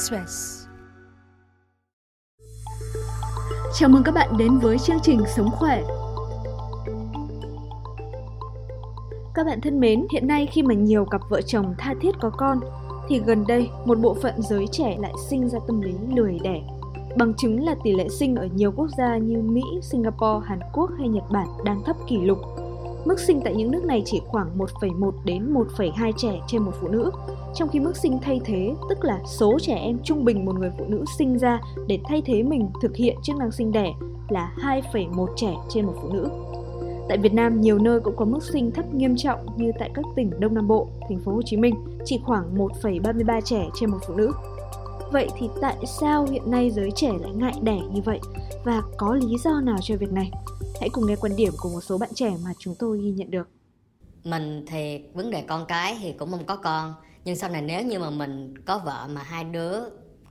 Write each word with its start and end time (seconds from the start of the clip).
Express. 0.00 0.66
Chào 3.74 3.88
mừng 3.88 4.02
các 4.02 4.12
bạn 4.12 4.36
đến 4.38 4.58
với 4.58 4.78
chương 4.78 4.96
trình 5.02 5.20
Sống 5.36 5.50
khỏe. 5.50 5.82
Các 9.34 9.46
bạn 9.46 9.60
thân 9.60 9.80
mến, 9.80 10.06
hiện 10.12 10.26
nay 10.26 10.48
khi 10.52 10.62
mà 10.62 10.74
nhiều 10.74 11.04
cặp 11.04 11.20
vợ 11.30 11.42
chồng 11.42 11.74
tha 11.78 11.94
thiết 12.00 12.10
có 12.20 12.30
con 12.30 12.60
thì 13.08 13.20
gần 13.26 13.44
đây 13.48 13.70
một 13.84 13.98
bộ 13.98 14.16
phận 14.22 14.42
giới 14.42 14.66
trẻ 14.72 14.96
lại 15.00 15.12
sinh 15.28 15.48
ra 15.48 15.58
tâm 15.66 15.80
lý 15.80 15.94
lười 16.16 16.38
đẻ. 16.42 16.62
Bằng 17.18 17.34
chứng 17.34 17.64
là 17.64 17.74
tỷ 17.84 17.92
lệ 17.92 18.08
sinh 18.08 18.36
ở 18.36 18.48
nhiều 18.54 18.72
quốc 18.72 18.88
gia 18.98 19.18
như 19.18 19.42
Mỹ, 19.42 19.62
Singapore, 19.82 20.46
Hàn 20.46 20.60
Quốc 20.72 20.90
hay 20.98 21.08
Nhật 21.08 21.24
Bản 21.30 21.46
đang 21.64 21.82
thấp 21.84 21.96
kỷ 22.08 22.18
lục. 22.18 22.38
Mức 23.04 23.20
sinh 23.20 23.40
tại 23.44 23.54
những 23.54 23.70
nước 23.70 23.84
này 23.84 24.02
chỉ 24.04 24.20
khoảng 24.26 24.58
1,1 24.58 25.12
đến 25.24 25.54
1,2 25.54 26.12
trẻ 26.16 26.40
trên 26.46 26.62
một 26.62 26.72
phụ 26.80 26.88
nữ, 26.88 27.10
trong 27.54 27.68
khi 27.68 27.80
mức 27.80 27.96
sinh 27.96 28.18
thay 28.22 28.40
thế, 28.44 28.74
tức 28.88 29.04
là 29.04 29.20
số 29.26 29.58
trẻ 29.60 29.74
em 29.74 29.98
trung 30.04 30.24
bình 30.24 30.44
một 30.44 30.58
người 30.58 30.70
phụ 30.78 30.84
nữ 30.88 31.04
sinh 31.18 31.38
ra 31.38 31.60
để 31.86 31.98
thay 32.08 32.22
thế 32.26 32.42
mình 32.42 32.70
thực 32.82 32.96
hiện 32.96 33.16
chức 33.22 33.36
năng 33.36 33.52
sinh 33.52 33.72
đẻ 33.72 33.92
là 34.28 34.52
2,1 34.56 35.26
trẻ 35.36 35.54
trên 35.68 35.86
một 35.86 35.94
phụ 36.02 36.08
nữ. 36.12 36.28
Tại 37.08 37.18
Việt 37.18 37.34
Nam, 37.34 37.60
nhiều 37.60 37.78
nơi 37.78 38.00
cũng 38.00 38.16
có 38.16 38.24
mức 38.24 38.42
sinh 38.42 38.70
thấp 38.70 38.94
nghiêm 38.94 39.16
trọng 39.16 39.46
như 39.56 39.72
tại 39.78 39.90
các 39.94 40.04
tỉnh 40.16 40.30
Đông 40.40 40.54
Nam 40.54 40.68
Bộ, 40.68 40.88
thành 41.08 41.18
phố 41.18 41.32
Hồ 41.32 41.42
Chí 41.44 41.56
Minh, 41.56 41.74
chỉ 42.04 42.20
khoảng 42.24 42.58
1,33 42.58 43.40
trẻ 43.40 43.68
trên 43.74 43.90
một 43.90 43.98
phụ 44.06 44.14
nữ. 44.14 44.32
Vậy 45.12 45.28
thì 45.38 45.48
tại 45.60 45.76
sao 45.86 46.26
hiện 46.30 46.50
nay 46.50 46.70
giới 46.70 46.90
trẻ 46.96 47.12
lại 47.20 47.32
ngại 47.32 47.54
đẻ 47.62 47.78
như 47.92 48.00
vậy 48.04 48.20
và 48.64 48.82
có 48.98 49.14
lý 49.14 49.38
do 49.44 49.60
nào 49.60 49.76
cho 49.82 49.96
việc 49.96 50.12
này? 50.12 50.30
Hãy 50.80 50.88
cùng 50.92 51.06
nghe 51.06 51.16
quan 51.16 51.36
điểm 51.36 51.52
của 51.58 51.68
một 51.68 51.80
số 51.80 51.98
bạn 51.98 52.10
trẻ 52.14 52.30
mà 52.44 52.50
chúng 52.58 52.74
tôi 52.78 53.00
ghi 53.02 53.10
nhận 53.10 53.30
được. 53.30 53.48
Mình 54.24 54.64
thì 54.66 55.04
vấn 55.14 55.30
đề 55.30 55.42
con 55.42 55.66
cái 55.66 55.98
thì 56.00 56.12
cũng 56.12 56.30
không 56.30 56.46
có 56.46 56.56
con, 56.56 56.94
nhưng 57.24 57.36
sau 57.36 57.50
này 57.50 57.62
nếu 57.62 57.82
như 57.82 57.98
mà 57.98 58.10
mình 58.10 58.54
có 58.66 58.78
vợ 58.78 59.08
mà 59.10 59.22
hai 59.22 59.44
đứa 59.44 59.78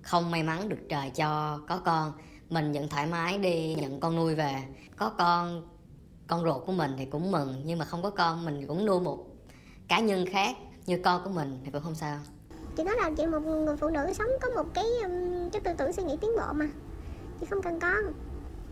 không 0.02 0.32
may 0.32 0.44
mắn 0.44 0.70
được 0.70 0.80
trời 0.90 1.10
cho 1.10 1.60
có 1.68 1.78
con, 1.78 2.12
mình 2.50 2.72
vẫn 2.72 2.90
thoải 2.90 3.08
mái 3.08 3.38
đi 3.38 3.76
nhận 3.76 4.00
con 4.00 4.16
nuôi 4.16 4.36
về. 4.36 4.56
Có 4.96 5.10
con 5.10 5.68
con 6.28 6.44
ruột 6.44 6.66
của 6.66 6.72
mình 6.72 6.92
thì 6.98 7.06
cũng 7.06 7.32
mừng 7.32 7.62
nhưng 7.66 7.80
mà 7.80 7.86
không 7.86 8.04
có 8.04 8.10
con 8.10 8.46
mình 8.46 8.68
cũng 8.68 8.86
nuôi 8.86 9.00
một 9.00 9.26
cá 9.88 10.00
nhân 10.00 10.26
khác 10.26 10.58
như 10.86 11.00
con 11.04 11.24
của 11.24 11.30
mình 11.30 11.60
thì 11.66 11.72
cũng 11.72 11.82
không 11.82 11.96
sao 11.96 12.18
chị 12.76 12.84
nói 12.84 12.96
là 13.02 13.12
chị 13.18 13.26
một 13.26 13.40
người 13.40 13.78
phụ 13.78 13.90
nữ 13.90 14.14
sống 14.14 14.28
có 14.42 14.50
một 14.50 14.74
cái 14.74 14.86
um, 15.04 15.50
cái 15.50 15.62
tư 15.62 15.72
tưởng 15.78 15.94
suy 15.94 16.04
nghĩ 16.04 16.18
tiến 16.22 16.32
bộ 16.38 16.54
mà. 16.54 16.70
Chị 17.40 17.46
không 17.50 17.62
cần 17.62 17.80
con. 17.80 18.14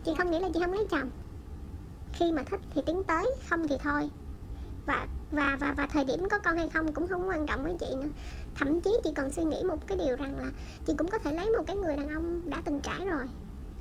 Chị 0.04 0.12
không 0.18 0.30
nghĩ 0.30 0.40
là 0.40 0.48
chị 0.54 0.60
không 0.60 0.72
lấy 0.72 0.86
chồng. 0.90 1.10
Khi 2.12 2.32
mà 2.32 2.42
thích 2.42 2.60
thì 2.74 2.82
tiến 2.86 3.04
tới 3.04 3.30
không 3.48 3.68
thì 3.68 3.76
thôi. 3.82 4.10
Và 4.86 5.06
và 5.30 5.56
và 5.60 5.74
và 5.76 5.86
thời 5.86 6.04
điểm 6.04 6.28
có 6.28 6.38
con 6.38 6.56
hay 6.56 6.68
không 6.68 6.92
cũng 6.92 7.08
không 7.08 7.28
quan 7.28 7.46
trọng 7.46 7.64
với 7.64 7.76
chị 7.80 7.86
nữa. 7.94 8.08
Thậm 8.54 8.80
chí 8.80 8.90
chị 9.04 9.10
còn 9.16 9.32
suy 9.32 9.44
nghĩ 9.44 9.62
một 9.62 9.86
cái 9.86 9.98
điều 9.98 10.16
rằng 10.16 10.38
là 10.38 10.50
chị 10.86 10.92
cũng 10.98 11.08
có 11.08 11.18
thể 11.18 11.32
lấy 11.32 11.50
một 11.50 11.64
cái 11.66 11.76
người 11.76 11.96
đàn 11.96 12.08
ông 12.08 12.50
đã 12.50 12.62
từng 12.64 12.80
trải 12.80 13.06
rồi. 13.06 13.24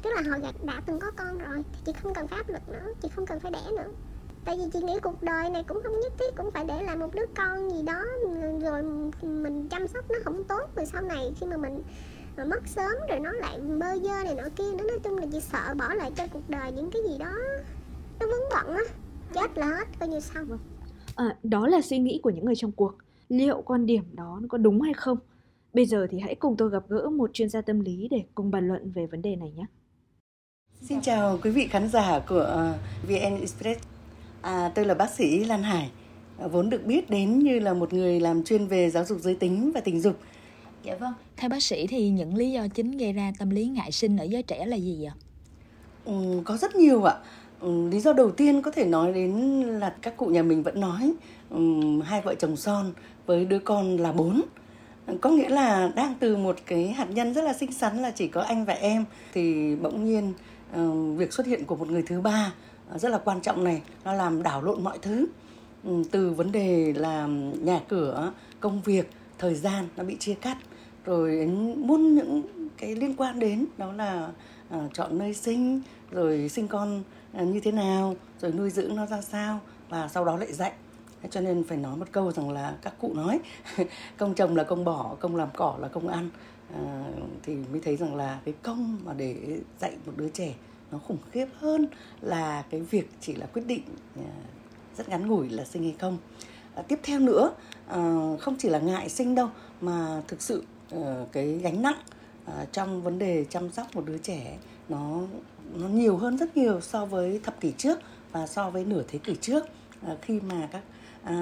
Tức 0.01 0.09
là 0.15 0.21
họ 0.21 0.37
đã 0.63 0.81
từng 0.85 0.99
có 0.99 1.11
con 1.11 1.37
rồi 1.37 1.63
thì 1.73 1.79
chị 1.85 1.91
không 2.03 2.13
cần 2.13 2.27
pháp 2.27 2.49
luật 2.49 2.69
nữa 2.69 2.93
chị 3.01 3.09
không 3.15 3.25
cần 3.25 3.39
phải 3.39 3.51
đẻ 3.51 3.61
nữa 3.77 3.91
tại 4.47 4.57
vì 4.57 4.63
chị 4.73 4.79
nghĩ 4.79 4.93
cuộc 5.03 5.23
đời 5.23 5.49
này 5.49 5.63
cũng 5.67 5.79
không 5.83 5.99
nhất 5.99 6.13
thiết 6.19 6.35
cũng 6.37 6.51
phải 6.51 6.65
để 6.67 6.83
lại 6.83 6.97
một 6.97 7.15
đứa 7.15 7.25
con 7.37 7.69
gì 7.69 7.83
đó 7.83 8.03
rồi 8.61 8.83
mình 9.21 9.67
chăm 9.69 9.87
sóc 9.87 10.05
nó 10.09 10.15
không 10.23 10.43
tốt 10.43 10.75
rồi 10.75 10.85
sau 10.85 11.01
này 11.01 11.33
khi 11.39 11.45
mà 11.45 11.57
mình 11.57 11.81
mà 12.37 12.45
mất 12.45 12.67
sớm 12.67 12.95
rồi 13.09 13.19
nó 13.19 13.31
lại 13.31 13.59
bơ 13.59 13.99
dơ 13.99 14.23
này 14.23 14.35
nọ 14.35 14.43
kia 14.55 14.71
nó 14.77 14.83
nói 14.83 14.99
chung 15.03 15.17
là 15.17 15.25
chị 15.31 15.39
sợ 15.39 15.75
bỏ 15.77 15.93
lại 15.93 16.11
cho 16.15 16.27
cuộc 16.33 16.49
đời 16.49 16.71
những 16.71 16.91
cái 16.91 17.01
gì 17.09 17.17
đó 17.17 17.33
nó 18.19 18.25
vướng 18.27 18.49
bận 18.53 18.75
á. 18.75 18.83
Chết 19.33 19.57
là 19.57 19.67
hết 19.67 19.87
coi 19.99 20.09
như 20.09 20.19
xong. 20.19 20.47
Rồi 20.47 20.57
à, 21.15 21.35
đó 21.43 21.67
là 21.67 21.81
suy 21.81 21.99
nghĩ 21.99 22.19
của 22.23 22.29
những 22.29 22.45
người 22.45 22.55
trong 22.55 22.71
cuộc. 22.71 22.93
Liệu 23.29 23.61
quan 23.61 23.85
điểm 23.85 24.03
đó 24.13 24.39
nó 24.41 24.47
có 24.49 24.57
đúng 24.57 24.81
hay 24.81 24.93
không? 24.93 25.17
Bây 25.73 25.85
giờ 25.85 26.07
thì 26.09 26.19
hãy 26.19 26.35
cùng 26.35 26.57
tôi 26.57 26.69
gặp 26.69 26.83
gỡ 26.89 27.09
một 27.09 27.29
chuyên 27.33 27.49
gia 27.49 27.61
tâm 27.61 27.79
lý 27.79 28.07
để 28.11 28.23
cùng 28.35 28.51
bàn 28.51 28.67
luận 28.67 28.91
về 28.91 29.07
vấn 29.07 29.21
đề 29.21 29.35
này 29.35 29.51
nhé. 29.51 29.65
Xin 30.81 31.01
chào 31.01 31.39
quý 31.43 31.49
vị 31.49 31.67
khán 31.67 31.87
giả 31.87 32.19
của 32.29 32.39
ờ, 32.39 32.73
VN 33.07 33.39
Express. 33.39 33.96
À, 34.47 34.71
tôi 34.75 34.85
là 34.85 34.93
bác 34.93 35.09
sĩ 35.09 35.43
Lan 35.43 35.63
Hải, 35.63 35.89
à, 36.39 36.47
vốn 36.47 36.69
được 36.69 36.85
biết 36.85 37.09
đến 37.09 37.39
như 37.39 37.59
là 37.59 37.73
một 37.73 37.93
người 37.93 38.19
làm 38.19 38.43
chuyên 38.43 38.67
về 38.67 38.89
giáo 38.89 39.05
dục 39.05 39.17
giới 39.21 39.35
tính 39.35 39.71
và 39.75 39.81
tình 39.81 40.01
dục. 40.01 40.17
Dạ 40.83 40.95
vâng. 40.95 41.13
Theo 41.37 41.49
bác 41.49 41.63
sĩ 41.63 41.87
thì 41.87 42.09
những 42.09 42.35
lý 42.35 42.51
do 42.51 42.67
chính 42.67 42.97
gây 42.97 43.13
ra 43.13 43.31
tâm 43.39 43.49
lý 43.49 43.65
ngại 43.67 43.91
sinh 43.91 44.17
ở 44.17 44.23
giới 44.23 44.43
trẻ 44.43 44.65
là 44.65 44.75
gì 44.75 45.05
ạ? 45.05 45.13
Ừ, 46.05 46.41
có 46.45 46.57
rất 46.57 46.75
nhiều 46.75 47.03
ạ. 47.03 47.15
Ừ, 47.59 47.89
lý 47.89 47.99
do 47.99 48.13
đầu 48.13 48.31
tiên 48.31 48.61
có 48.61 48.71
thể 48.71 48.85
nói 48.85 49.13
đến 49.13 49.61
là 49.61 49.95
các 50.01 50.17
cụ 50.17 50.25
nhà 50.25 50.43
mình 50.43 50.63
vẫn 50.63 50.81
nói 50.81 51.13
ừ, 51.49 51.61
hai 52.01 52.21
vợ 52.21 52.35
chồng 52.35 52.55
son 52.55 52.93
với 53.25 53.45
đứa 53.45 53.59
con 53.59 53.97
là 53.97 54.11
bốn 54.11 54.41
có 55.21 55.29
nghĩa 55.29 55.49
là 55.49 55.91
đang 55.95 56.15
từ 56.19 56.37
một 56.37 56.55
cái 56.65 56.87
hạt 56.87 57.09
nhân 57.09 57.33
rất 57.33 57.43
là 57.43 57.53
xinh 57.53 57.71
xắn 57.71 57.97
là 57.97 58.11
chỉ 58.11 58.27
có 58.27 58.41
anh 58.41 58.65
và 58.65 58.73
em 58.73 59.05
thì 59.33 59.75
bỗng 59.75 60.05
nhiên 60.05 60.33
Ờ, 60.73 60.91
việc 60.91 61.33
xuất 61.33 61.47
hiện 61.47 61.65
của 61.65 61.75
một 61.75 61.89
người 61.89 62.01
thứ 62.01 62.21
ba 62.21 62.53
Ờ, 62.89 62.97
rất 62.97 63.09
là 63.09 63.17
quan 63.17 63.41
trọng 63.41 63.63
này 63.63 63.81
nó 64.03 64.13
làm 64.13 64.43
đảo 64.43 64.61
lộn 64.61 64.83
mọi 64.83 64.97
thứ. 64.97 65.27
Ừ, 65.83 66.03
từ 66.11 66.29
vấn 66.29 66.51
đề 66.51 66.93
là 66.93 67.27
nhà 67.61 67.81
cửa 67.87 68.31
công 68.59 68.81
việc 68.81 69.09
thời 69.37 69.55
gian 69.55 69.87
nó 69.97 70.03
bị 70.03 70.17
chia 70.19 70.33
cắt. 70.33 70.57
Rồi 71.05 71.45
muốn 71.77 72.15
những 72.15 72.41
cái 72.77 72.95
liên 72.95 73.15
quan 73.15 73.39
đến 73.39 73.65
đó 73.77 73.93
là 73.93 74.29
uh, 74.77 74.93
chọn 74.93 75.17
nơi 75.17 75.33
sinh 75.33 75.81
rồi 76.11 76.49
sinh 76.49 76.67
con 76.67 77.03
uh, 77.41 77.47
như 77.47 77.59
thế 77.59 77.71
nào 77.71 78.15
rồi 78.41 78.51
nuôi 78.51 78.69
dưỡng 78.69 78.95
nó 78.95 79.05
ra 79.05 79.21
sao 79.21 79.59
và 79.89 80.07
sau 80.07 80.25
đó 80.25 80.37
lại 80.37 80.53
dạy. 80.53 80.73
Cho 81.29 81.41
nên 81.41 81.63
phải 81.63 81.77
nói 81.77 81.97
một 81.97 82.07
câu 82.11 82.31
rằng 82.31 82.51
là 82.51 82.75
các 82.81 82.93
cụ 82.99 83.13
nói 83.13 83.39
công 84.17 84.33
trồng 84.33 84.55
là 84.55 84.63
công 84.63 84.85
bỏ 84.85 85.15
công 85.19 85.35
làm 85.35 85.49
cỏ 85.55 85.77
là 85.79 85.87
công 85.87 86.07
ăn. 86.07 86.29
À, 86.73 87.03
thì 87.43 87.55
mới 87.71 87.81
thấy 87.81 87.97
rằng 87.97 88.15
là 88.15 88.39
cái 88.45 88.53
công 88.63 88.97
mà 89.05 89.13
để 89.13 89.59
dạy 89.79 89.91
một 90.05 90.13
đứa 90.15 90.29
trẻ 90.29 90.53
nó 90.91 90.97
khủng 90.97 91.17
khiếp 91.31 91.47
hơn 91.59 91.87
là 92.21 92.63
cái 92.69 92.81
việc 92.81 93.09
chỉ 93.21 93.35
là 93.35 93.45
quyết 93.45 93.67
định 93.67 93.81
à, 94.15 94.31
rất 94.97 95.09
ngắn 95.09 95.27
ngủi 95.27 95.49
là 95.49 95.65
sinh 95.65 95.83
hay 95.83 95.95
không. 95.99 96.17
À, 96.75 96.81
tiếp 96.81 96.99
theo 97.03 97.19
nữa 97.19 97.53
à, 97.87 97.97
không 98.39 98.55
chỉ 98.59 98.69
là 98.69 98.79
ngại 98.79 99.09
sinh 99.09 99.35
đâu 99.35 99.49
mà 99.81 100.21
thực 100.27 100.41
sự 100.41 100.63
à, 100.91 101.25
cái 101.31 101.59
gánh 101.63 101.81
nặng 101.81 101.99
à, 102.45 102.65
trong 102.71 103.01
vấn 103.01 103.19
đề 103.19 103.45
chăm 103.49 103.71
sóc 103.71 103.95
một 103.95 104.05
đứa 104.05 104.17
trẻ 104.17 104.57
nó 104.89 105.21
nó 105.73 105.87
nhiều 105.87 106.17
hơn 106.17 106.37
rất 106.37 106.57
nhiều 106.57 106.81
so 106.81 107.05
với 107.05 107.39
thập 107.43 107.61
kỷ 107.61 107.73
trước 107.77 107.99
và 108.31 108.47
so 108.47 108.69
với 108.69 108.85
nửa 108.85 109.03
thế 109.07 109.19
kỷ 109.19 109.35
trước 109.41 109.65
à, 110.01 110.15
khi 110.21 110.39
mà 110.39 110.69
các 110.71 110.81
à, 111.23 111.41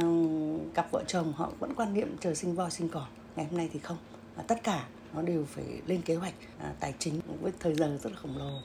cặp 0.73 0.91
vợ 0.91 1.03
chồng 1.07 1.33
họ 1.33 1.51
vẫn 1.59 1.73
quan 1.75 1.93
niệm 1.93 2.15
chờ 2.19 2.33
sinh 2.33 2.55
voi 2.55 2.71
sinh 2.71 2.89
cỏ. 2.89 3.05
Ngày 3.35 3.45
hôm 3.45 3.57
nay 3.57 3.69
thì 3.73 3.79
không. 3.79 3.97
À, 4.35 4.43
tất 4.47 4.63
cả 4.63 4.85
nó 5.13 5.21
đều 5.21 5.45
phải 5.45 5.65
lên 5.87 6.01
kế 6.01 6.15
hoạch 6.15 6.33
à, 6.59 6.73
tài 6.79 6.93
chính 6.99 7.21
với 7.41 7.51
thời 7.59 7.75
giờ 7.75 7.97
rất 8.03 8.09
là 8.09 8.17
khổng 8.21 8.37
lồ 8.37 8.59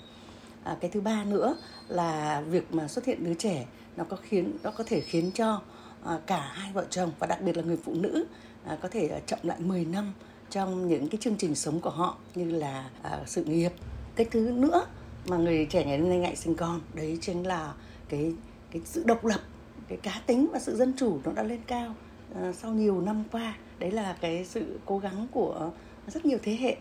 à, 0.64 0.76
cái 0.80 0.90
thứ 0.90 1.00
ba 1.00 1.24
nữa 1.24 1.56
là 1.88 2.40
việc 2.40 2.74
mà 2.74 2.88
xuất 2.88 3.04
hiện 3.04 3.24
đứa 3.24 3.34
trẻ 3.34 3.66
nó 3.96 4.04
có 4.04 4.16
khiến 4.22 4.52
nó 4.62 4.70
có 4.70 4.84
thể 4.84 5.00
khiến 5.00 5.30
cho 5.34 5.60
à, 6.04 6.18
cả 6.26 6.50
hai 6.52 6.72
vợ 6.72 6.86
chồng 6.90 7.10
và 7.18 7.26
đặc 7.26 7.42
biệt 7.42 7.56
là 7.56 7.62
người 7.62 7.78
phụ 7.84 7.94
nữ 7.94 8.26
à, 8.64 8.78
có 8.82 8.88
thể 8.88 9.08
à, 9.08 9.18
chậm 9.26 9.38
lại 9.42 9.60
10 9.60 9.84
năm 9.84 10.12
trong 10.50 10.88
những 10.88 11.08
cái 11.08 11.18
chương 11.20 11.36
trình 11.36 11.54
sống 11.54 11.80
của 11.80 11.90
họ 11.90 12.16
như 12.34 12.50
là 12.50 12.90
à, 13.02 13.20
sự 13.26 13.44
nghiệp. 13.44 13.72
Cái 14.16 14.26
thứ 14.30 14.50
nữa 14.50 14.86
mà 15.26 15.36
người 15.36 15.66
trẻ 15.70 15.84
ngày 15.84 15.98
hôm 15.98 16.08
nay 16.08 16.18
ngại 16.18 16.36
sinh 16.36 16.54
con 16.54 16.80
đấy 16.94 17.18
chính 17.20 17.46
là 17.46 17.74
cái 18.08 18.34
cái 18.70 18.82
sự 18.84 19.02
độc 19.06 19.24
lập 19.24 19.40
cái 19.88 19.98
cá 20.02 20.22
tính 20.26 20.48
và 20.52 20.58
sự 20.58 20.76
dân 20.76 20.92
chủ 20.96 21.20
nó 21.24 21.32
đã 21.32 21.42
lên 21.42 21.60
cao 21.66 21.94
à, 22.34 22.52
sau 22.52 22.72
nhiều 22.72 23.00
năm 23.00 23.24
qua. 23.32 23.54
Đấy 23.78 23.90
là 23.90 24.16
cái 24.20 24.44
sự 24.44 24.78
cố 24.86 24.98
gắng 24.98 25.26
của 25.32 25.70
rất 26.06 26.26
nhiều 26.26 26.38
thế 26.42 26.56
hệ. 26.60 26.76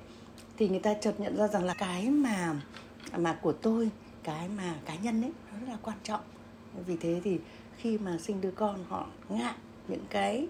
Thì 0.57 0.69
người 0.69 0.79
ta 0.79 0.93
chợt 0.93 1.19
nhận 1.19 1.37
ra 1.37 1.47
rằng 1.47 1.63
là 1.63 1.73
cái 1.73 2.09
mà 2.09 2.55
mà 3.23 3.39
của 3.41 3.53
tôi 3.53 3.89
cái 4.23 4.49
mà 4.57 4.75
cá 4.85 4.95
nhân 4.95 5.21
ấy 5.21 5.31
nó 5.51 5.59
rất 5.59 5.67
là 5.69 5.77
quan 5.81 5.97
trọng. 6.03 6.21
Vì 6.85 6.97
thế 6.97 7.21
thì 7.23 7.39
khi 7.77 7.97
mà 7.97 8.17
sinh 8.17 8.41
đứa 8.41 8.51
con 8.51 8.85
họ 8.87 9.07
ngại 9.29 9.53
những 9.87 10.05
cái 10.09 10.47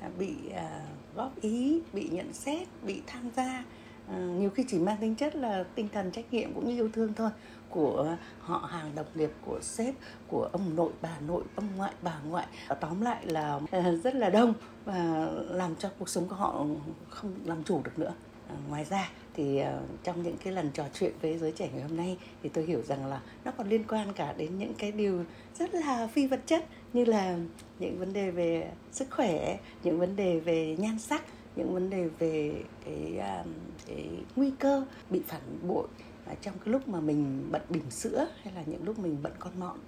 à, 0.00 0.10
bị 0.18 0.34
uh, 0.48 1.16
góp 1.16 1.40
ý 1.40 1.80
bị 1.92 2.08
nhận 2.08 2.32
xét 2.32 2.68
bị 2.82 3.02
tham 3.06 3.30
gia 3.36 3.64
uh, 4.10 4.18
nhiều 4.40 4.50
khi 4.50 4.64
chỉ 4.68 4.78
mang 4.78 4.96
tính 5.00 5.14
chất 5.14 5.36
là 5.36 5.64
tinh 5.74 5.88
thần 5.92 6.10
trách 6.10 6.32
nhiệm 6.32 6.54
cũng 6.54 6.68
như 6.68 6.74
yêu 6.74 6.90
thương 6.92 7.14
thôi 7.14 7.30
của 7.68 8.16
họ 8.40 8.58
hàng 8.58 8.94
đồng 8.94 9.06
nghiệp 9.14 9.30
của 9.46 9.58
sếp 9.62 9.94
của 10.26 10.48
ông 10.52 10.76
nội 10.76 10.92
bà 11.02 11.20
nội 11.20 11.42
ông 11.54 11.68
ngoại 11.76 11.92
bà 12.02 12.18
ngoại. 12.28 12.46
Tóm 12.80 13.00
lại 13.00 13.26
là 13.26 13.54
uh, 13.54 14.04
rất 14.04 14.14
là 14.14 14.30
đông 14.30 14.54
và 14.84 15.28
làm 15.50 15.76
cho 15.76 15.90
cuộc 15.98 16.08
sống 16.08 16.28
của 16.28 16.34
họ 16.36 16.66
không 17.10 17.34
làm 17.44 17.64
chủ 17.64 17.80
được 17.84 17.98
nữa. 17.98 18.12
Uh, 18.52 18.68
ngoài 18.68 18.84
ra 18.84 19.10
thì 19.38 19.60
uh, 19.62 20.04
trong 20.04 20.22
những 20.22 20.36
cái 20.44 20.52
lần 20.52 20.70
trò 20.74 20.84
chuyện 20.94 21.12
với 21.22 21.38
giới 21.38 21.52
trẻ 21.52 21.68
ngày 21.72 21.82
hôm 21.82 21.96
nay 21.96 22.18
thì 22.42 22.48
tôi 22.48 22.64
hiểu 22.64 22.82
rằng 22.82 23.06
là 23.06 23.20
nó 23.44 23.52
còn 23.58 23.68
liên 23.68 23.84
quan 23.88 24.12
cả 24.12 24.34
đến 24.36 24.58
những 24.58 24.74
cái 24.78 24.92
điều 24.92 25.24
rất 25.58 25.74
là 25.74 26.06
phi 26.06 26.26
vật 26.26 26.40
chất 26.46 26.64
như 26.92 27.04
là 27.04 27.38
những 27.78 27.98
vấn 27.98 28.12
đề 28.12 28.30
về 28.30 28.70
sức 28.92 29.08
khỏe 29.10 29.58
những 29.82 29.98
vấn 29.98 30.16
đề 30.16 30.40
về 30.40 30.76
nhan 30.78 30.98
sắc 30.98 31.22
những 31.56 31.74
vấn 31.74 31.90
đề 31.90 32.08
về 32.18 32.52
cái, 32.84 33.12
uh, 33.16 33.46
cái 33.86 34.08
nguy 34.36 34.50
cơ 34.58 34.84
bị 35.10 35.22
phản 35.26 35.40
bội 35.68 35.86
uh, 36.32 36.42
trong 36.42 36.54
cái 36.58 36.72
lúc 36.72 36.88
mà 36.88 37.00
mình 37.00 37.48
bận 37.50 37.62
bỉm 37.68 37.90
sữa 37.90 38.28
hay 38.42 38.54
là 38.54 38.62
những 38.66 38.84
lúc 38.84 38.98
mình 38.98 39.16
bận 39.22 39.32
con 39.38 39.52
mọn. 39.60 39.78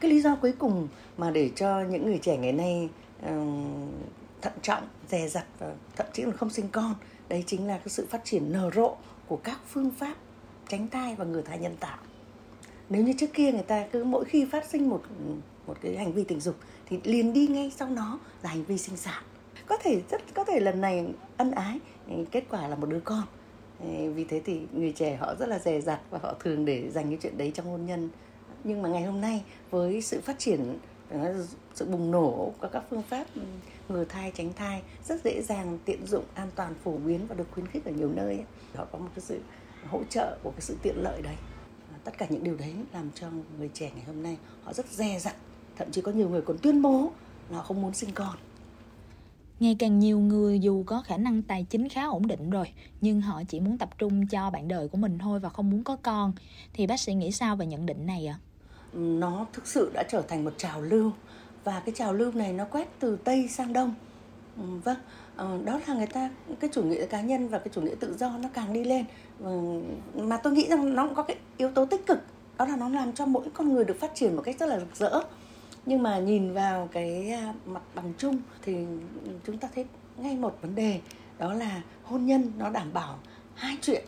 Cái 0.00 0.10
lý 0.10 0.20
do 0.20 0.36
cuối 0.36 0.52
cùng 0.58 0.88
mà 1.18 1.30
để 1.30 1.50
cho 1.56 1.80
những 1.80 2.06
người 2.06 2.18
trẻ 2.22 2.36
ngày 2.36 2.52
nay 2.52 2.88
thận 4.42 4.52
trọng 4.62 4.88
dè 5.08 5.28
dặt 5.28 5.46
và 5.58 5.74
thậm 5.96 6.06
chí 6.12 6.22
là 6.22 6.32
không 6.32 6.50
sinh 6.50 6.68
con 6.72 6.94
đấy 7.28 7.44
chính 7.46 7.66
là 7.66 7.78
cái 7.78 7.88
sự 7.88 8.06
phát 8.10 8.24
triển 8.24 8.52
nở 8.52 8.70
rộ 8.74 8.96
của 9.26 9.36
các 9.36 9.60
phương 9.68 9.90
pháp 9.90 10.14
tránh 10.68 10.88
thai 10.88 11.14
và 11.14 11.24
ngừa 11.24 11.42
thai 11.42 11.58
nhân 11.58 11.76
tạo. 11.80 11.98
Nếu 12.88 13.02
như 13.04 13.12
trước 13.18 13.32
kia 13.32 13.52
người 13.52 13.62
ta 13.62 13.86
cứ 13.92 14.04
mỗi 14.04 14.24
khi 14.24 14.44
phát 14.44 14.64
sinh 14.64 14.88
một 14.88 15.02
một 15.66 15.76
cái 15.80 15.96
hành 15.96 16.12
vi 16.12 16.24
tình 16.24 16.40
dục 16.40 16.56
thì 16.86 17.00
liền 17.04 17.32
đi 17.32 17.46
ngay 17.46 17.72
sau 17.76 17.88
nó 17.88 18.18
là 18.42 18.50
hành 18.50 18.64
vi 18.64 18.78
sinh 18.78 18.96
sản. 18.96 19.22
Có 19.66 19.76
thể 19.76 20.02
rất, 20.10 20.34
có 20.34 20.44
thể 20.44 20.60
lần 20.60 20.80
này 20.80 21.06
ân 21.36 21.50
ái 21.50 21.80
ừ, 22.08 22.14
kết 22.30 22.44
quả 22.50 22.68
là 22.68 22.76
một 22.76 22.86
đứa 22.86 23.00
con. 23.00 23.22
Ừ, 23.80 24.12
vì 24.14 24.24
thế 24.24 24.40
thì 24.44 24.60
người 24.72 24.92
trẻ 24.92 25.16
họ 25.16 25.34
rất 25.34 25.48
là 25.48 25.58
dè 25.58 25.80
dặt 25.80 26.00
và 26.10 26.18
họ 26.22 26.34
thường 26.40 26.64
để 26.64 26.90
dành 26.90 27.08
cái 27.08 27.18
chuyện 27.22 27.38
đấy 27.38 27.52
trong 27.54 27.66
hôn 27.66 27.86
nhân. 27.86 28.08
Nhưng 28.64 28.82
mà 28.82 28.88
ngày 28.88 29.02
hôm 29.02 29.20
nay 29.20 29.44
với 29.70 30.02
sự 30.02 30.20
phát 30.20 30.38
triển 30.38 30.78
sự 31.74 31.86
bùng 31.86 32.10
nổ 32.10 32.52
của 32.60 32.68
các 32.72 32.84
phương 32.90 33.02
pháp 33.02 33.26
ngừa 33.88 34.04
thai 34.04 34.32
tránh 34.34 34.52
thai 34.52 34.82
rất 35.04 35.24
dễ 35.24 35.42
dàng 35.42 35.78
tiện 35.84 36.06
dụng 36.06 36.24
an 36.34 36.50
toàn 36.54 36.74
phổ 36.84 36.96
biến 36.96 37.26
và 37.26 37.34
được 37.34 37.46
khuyến 37.50 37.66
khích 37.66 37.84
ở 37.84 37.92
nhiều 37.92 38.10
nơi 38.14 38.44
họ 38.74 38.86
có 38.92 38.98
một 38.98 39.08
cái 39.14 39.20
sự 39.20 39.40
hỗ 39.90 40.00
trợ 40.10 40.38
của 40.42 40.50
cái 40.50 40.60
sự 40.60 40.76
tiện 40.82 40.96
lợi 40.96 41.22
đấy 41.22 41.36
tất 42.04 42.18
cả 42.18 42.26
những 42.30 42.44
điều 42.44 42.56
đấy 42.56 42.74
làm 42.92 43.10
cho 43.14 43.26
người 43.58 43.70
trẻ 43.74 43.90
ngày 43.94 44.04
hôm 44.06 44.22
nay 44.22 44.38
họ 44.64 44.72
rất 44.72 44.86
dè 44.86 45.18
dặt 45.18 45.36
thậm 45.76 45.90
chí 45.90 46.00
có 46.00 46.12
nhiều 46.12 46.28
người 46.28 46.42
còn 46.42 46.58
tuyên 46.58 46.82
bố 46.82 47.12
là 47.50 47.62
không 47.62 47.82
muốn 47.82 47.94
sinh 47.94 48.10
con 48.14 48.36
Ngày 49.60 49.76
càng 49.78 49.98
nhiều 49.98 50.18
người 50.18 50.60
dù 50.60 50.82
có 50.86 51.02
khả 51.02 51.16
năng 51.16 51.42
tài 51.42 51.66
chính 51.70 51.88
khá 51.88 52.04
ổn 52.04 52.26
định 52.26 52.50
rồi, 52.50 52.66
nhưng 53.00 53.20
họ 53.20 53.42
chỉ 53.48 53.60
muốn 53.60 53.78
tập 53.78 53.90
trung 53.98 54.26
cho 54.26 54.50
bạn 54.50 54.68
đời 54.68 54.88
của 54.88 54.98
mình 54.98 55.18
thôi 55.18 55.40
và 55.40 55.48
không 55.48 55.70
muốn 55.70 55.84
có 55.84 55.96
con. 55.96 56.32
Thì 56.72 56.86
bác 56.86 57.00
sĩ 57.00 57.14
nghĩ 57.14 57.32
sao 57.32 57.56
về 57.56 57.66
nhận 57.66 57.86
định 57.86 58.06
này 58.06 58.26
ạ? 58.26 58.38
À? 58.40 58.53
Nó 58.94 59.46
thực 59.52 59.66
sự 59.66 59.90
đã 59.94 60.02
trở 60.08 60.22
thành 60.22 60.44
một 60.44 60.52
trào 60.56 60.82
lưu. 60.82 61.12
Và 61.64 61.82
cái 61.86 61.94
trào 61.94 62.12
lưu 62.12 62.32
này 62.32 62.52
nó 62.52 62.64
quét 62.64 62.88
từ 63.00 63.16
Tây 63.24 63.48
sang 63.48 63.72
Đông. 63.72 63.94
Ừ, 64.56 64.62
vâng, 64.84 64.96
ờ, 65.36 65.58
đó 65.64 65.80
là 65.86 65.94
người 65.94 66.06
ta 66.06 66.30
cái 66.60 66.70
chủ 66.72 66.82
nghĩa 66.82 67.06
cá 67.06 67.20
nhân 67.20 67.48
và 67.48 67.58
cái 67.58 67.68
chủ 67.74 67.80
nghĩa 67.80 67.94
tự 68.00 68.16
do 68.18 68.28
nó 68.28 68.48
càng 68.54 68.72
đi 68.72 68.84
lên. 68.84 69.04
Ờ, 69.44 69.52
mà 70.14 70.36
tôi 70.36 70.52
nghĩ 70.52 70.66
rằng 70.68 70.94
nó 70.94 71.06
cũng 71.06 71.14
có 71.14 71.22
cái 71.22 71.36
yếu 71.56 71.70
tố 71.70 71.86
tích 71.86 72.06
cực. 72.06 72.18
Đó 72.58 72.66
là 72.66 72.76
nó 72.76 72.88
làm 72.88 73.12
cho 73.12 73.26
mỗi 73.26 73.44
con 73.54 73.72
người 73.72 73.84
được 73.84 73.96
phát 74.00 74.14
triển 74.14 74.36
một 74.36 74.42
cách 74.42 74.56
rất 74.58 74.66
là 74.66 74.78
rực 74.78 74.96
rỡ. 74.96 75.20
Nhưng 75.86 76.02
mà 76.02 76.18
nhìn 76.18 76.52
vào 76.52 76.88
cái 76.92 77.30
à, 77.30 77.54
mặt 77.66 77.82
bằng 77.94 78.12
chung 78.18 78.38
thì 78.62 78.76
chúng 79.46 79.58
ta 79.58 79.68
thấy 79.74 79.86
ngay 80.16 80.36
một 80.36 80.58
vấn 80.62 80.74
đề. 80.74 81.00
Đó 81.38 81.54
là 81.54 81.82
hôn 82.02 82.26
nhân 82.26 82.52
nó 82.58 82.70
đảm 82.70 82.92
bảo 82.92 83.18
hai 83.54 83.78
chuyện. 83.82 84.04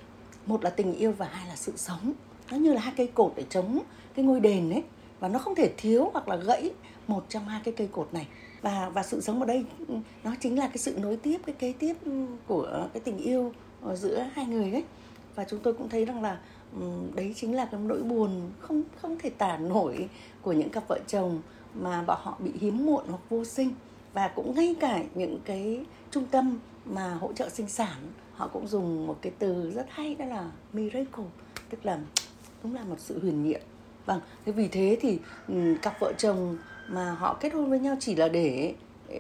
Một 0.47 0.65
là 0.65 0.71
tình 0.71 0.95
yêu 0.95 1.13
và 1.13 1.29
hai 1.33 1.49
là 1.49 1.57
sự 1.57 1.73
sống. 1.77 2.13
Nó 2.51 2.57
như 2.57 2.73
là 2.73 2.81
hai 2.81 2.95
cây 2.97 3.07
cột 3.15 3.33
để 3.37 3.45
chống 3.51 3.79
cái 4.17 4.25
ngôi 4.25 4.41
đền 4.41 4.71
ấy, 4.71 4.83
và 5.21 5.29
nó 5.29 5.39
không 5.39 5.55
thể 5.55 5.73
thiếu 5.77 6.11
hoặc 6.13 6.29
là 6.29 6.37
gãy 6.37 6.71
một 7.07 7.25
trong 7.29 7.45
hai 7.45 7.61
cái 7.65 7.75
cây 7.77 7.89
cột 7.93 8.09
này. 8.15 8.27
Và 8.63 8.89
và 8.89 9.03
sự 9.03 9.21
sống 9.21 9.41
ở 9.41 9.47
đây 9.47 9.65
ừ, 9.89 9.95
nó 10.25 10.35
chính 10.41 10.59
là 10.59 10.67
cái 10.67 10.79
sự 10.79 10.99
nối 10.99 11.17
tiếp, 11.17 11.41
cái 11.47 11.55
kế 11.59 11.73
tiếp 11.79 11.95
ừ, 12.05 12.27
của 12.47 12.89
cái 12.93 13.01
tình 13.01 13.19
yêu 13.19 13.53
ờ, 13.83 13.97
giữa 13.97 14.27
hai 14.33 14.47
người 14.47 14.73
ấy. 14.73 14.85
Và 15.35 15.45
chúng 15.45 15.61
tôi 15.61 15.73
cũng 15.73 15.89
thấy 15.89 16.05
rằng 16.05 16.23
là 16.23 16.39
ừ, 16.81 16.87
đấy 17.15 17.35
chính 17.37 17.55
là 17.55 17.65
cái 17.65 17.81
nỗi 17.81 18.03
buồn 18.03 18.51
không 18.61 18.83
không 19.03 19.19
thể 19.19 19.31
tả 19.31 19.57
nổi 19.57 20.09
của 20.43 20.53
những 20.53 20.71
cặp 20.71 20.89
vợ 20.89 20.99
chồng 21.07 21.43
mà 21.75 22.03
bọn 22.03 22.19
họ 22.23 22.37
bị 22.39 22.51
hiếm 22.61 22.87
muộn 22.87 23.05
hoặc 23.09 23.21
vô 23.31 23.45
sinh. 23.45 23.71
Và 24.13 24.29
cũng 24.29 24.55
ngay 24.55 24.77
cả 24.81 25.03
những 25.15 25.39
cái 25.45 25.85
trung 26.11 26.27
tâm 26.31 26.59
mà 26.85 27.15
hỗ 27.15 27.33
trợ 27.33 27.49
sinh 27.49 27.69
sản, 27.69 27.97
họ 28.35 28.49
cũng 28.49 28.67
dùng 28.67 29.07
một 29.07 29.19
cái 29.23 29.33
từ 29.39 29.71
rất 29.71 29.87
hay, 29.91 30.15
đó 30.15 30.25
là 30.25 30.51
miracle, 30.73 31.25
tức 31.71 31.87
là 31.87 31.99
cũng 32.63 32.75
là 32.75 32.85
một 32.85 32.97
sự 32.99 33.21
huyền 33.21 33.45
nhiệm 33.45 33.61
vâng 34.07 34.21
thế 34.47 34.53
vì 34.53 34.69
thế 34.69 34.99
thì 35.01 35.19
ừ, 35.49 35.75
cặp 35.83 36.01
vợ 36.01 36.13
chồng 36.19 36.57
mà 36.89 37.11
họ 37.11 37.37
kết 37.41 37.55
hôn 37.55 37.71
với 37.71 37.79
nhau 37.79 37.97
chỉ 38.01 38.15
là 38.15 38.29
để 38.29 38.75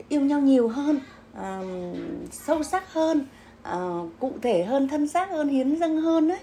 yêu 0.08 0.20
nhau 0.20 0.40
nhiều 0.40 0.68
hơn 0.68 1.00
à, 1.34 1.62
sâu 2.32 2.62
sắc 2.62 2.92
hơn 2.92 3.26
à, 3.62 3.78
cụ 4.18 4.32
thể 4.42 4.64
hơn 4.64 4.88
thân 4.88 5.08
xác 5.08 5.30
hơn 5.30 5.48
hiến 5.48 5.76
dâng 5.76 6.00
hơn 6.00 6.28
đấy 6.28 6.40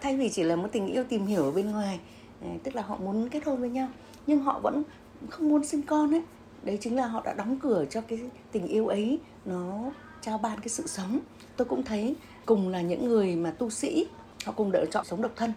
thay 0.00 0.16
vì 0.16 0.28
chỉ 0.28 0.42
là 0.42 0.56
một 0.56 0.68
tình 0.72 0.86
yêu 0.86 1.04
tìm 1.04 1.26
hiểu 1.26 1.42
ở 1.42 1.50
bên 1.50 1.70
ngoài 1.70 2.00
ờ, 2.42 2.48
tức 2.62 2.76
là 2.76 2.82
họ 2.82 2.96
muốn 2.96 3.28
kết 3.28 3.44
hôn 3.44 3.60
với 3.60 3.70
nhau 3.70 3.88
nhưng 4.26 4.40
họ 4.40 4.60
vẫn 4.62 4.82
không 5.30 5.48
muốn 5.48 5.64
sinh 5.64 5.82
con 5.82 6.14
ấy. 6.14 6.22
Đấy 6.62 6.78
chính 6.80 6.96
là 6.96 7.06
họ 7.06 7.22
đã 7.24 7.34
đóng 7.34 7.58
cửa 7.62 7.84
cho 7.90 8.00
cái 8.00 8.18
tình 8.52 8.66
yêu 8.66 8.86
ấy 8.86 9.18
nó 9.44 9.90
trao 10.20 10.38
ban 10.38 10.60
cái 10.60 10.68
sự 10.68 10.86
sống. 10.86 11.20
Tôi 11.56 11.64
cũng 11.64 11.82
thấy 11.82 12.16
cùng 12.46 12.68
là 12.68 12.80
những 12.80 13.08
người 13.08 13.36
mà 13.36 13.50
tu 13.50 13.70
sĩ 13.70 14.06
họ 14.44 14.52
cùng 14.52 14.72
lựa 14.72 14.86
chọn 14.86 15.04
sống 15.04 15.22
độc 15.22 15.32
thân 15.36 15.52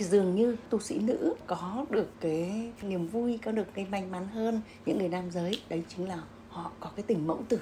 thì 0.00 0.06
dường 0.06 0.34
như 0.34 0.56
tu 0.70 0.80
sĩ 0.80 0.98
nữ 0.98 1.34
có 1.46 1.86
được 1.90 2.08
cái 2.20 2.72
niềm 2.82 3.06
vui 3.06 3.38
có 3.44 3.52
được 3.52 3.66
cái 3.74 3.86
may 3.90 4.04
mắn 4.10 4.28
hơn 4.28 4.60
những 4.86 4.98
người 4.98 5.08
nam 5.08 5.30
giới. 5.30 5.60
Đấy 5.68 5.82
chính 5.88 6.08
là 6.08 6.22
họ 6.48 6.72
có 6.80 6.90
cái 6.96 7.04
tình 7.06 7.26
mẫu 7.26 7.42
tử 7.48 7.60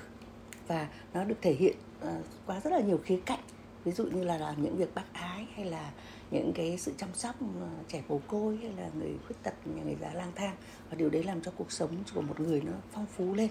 và 0.66 0.88
nó 1.14 1.24
được 1.24 1.34
thể 1.42 1.52
hiện 1.52 1.76
uh, 2.02 2.24
qua 2.46 2.60
rất 2.60 2.72
là 2.72 2.80
nhiều 2.80 3.00
khía 3.04 3.20
cạnh. 3.26 3.38
Ví 3.84 3.92
dụ 3.92 4.04
như 4.04 4.24
là, 4.24 4.38
làm 4.38 4.62
những 4.62 4.76
việc 4.76 4.94
bác 4.94 5.12
ái 5.12 5.46
hay 5.54 5.64
là 5.64 5.90
những 6.30 6.52
cái 6.54 6.78
sự 6.78 6.92
chăm 6.96 7.08
sóc 7.14 7.34
ờ, 7.60 7.68
trẻ 7.88 8.02
mồ 8.08 8.20
côi 8.26 8.58
hay 8.62 8.72
là 8.76 8.90
người 8.98 9.10
khuyết 9.26 9.36
tật 9.42 9.54
nhà 9.64 9.82
người 9.82 9.96
già 10.00 10.10
lang 10.14 10.32
thang. 10.34 10.56
Và 10.90 10.96
điều 10.96 11.10
đấy 11.10 11.22
làm 11.22 11.40
cho 11.40 11.52
cuộc 11.56 11.72
sống 11.72 11.90
của 12.14 12.22
một 12.22 12.40
người 12.40 12.60
nó 12.60 12.72
phong 12.92 13.06
phú 13.06 13.34
lên. 13.34 13.50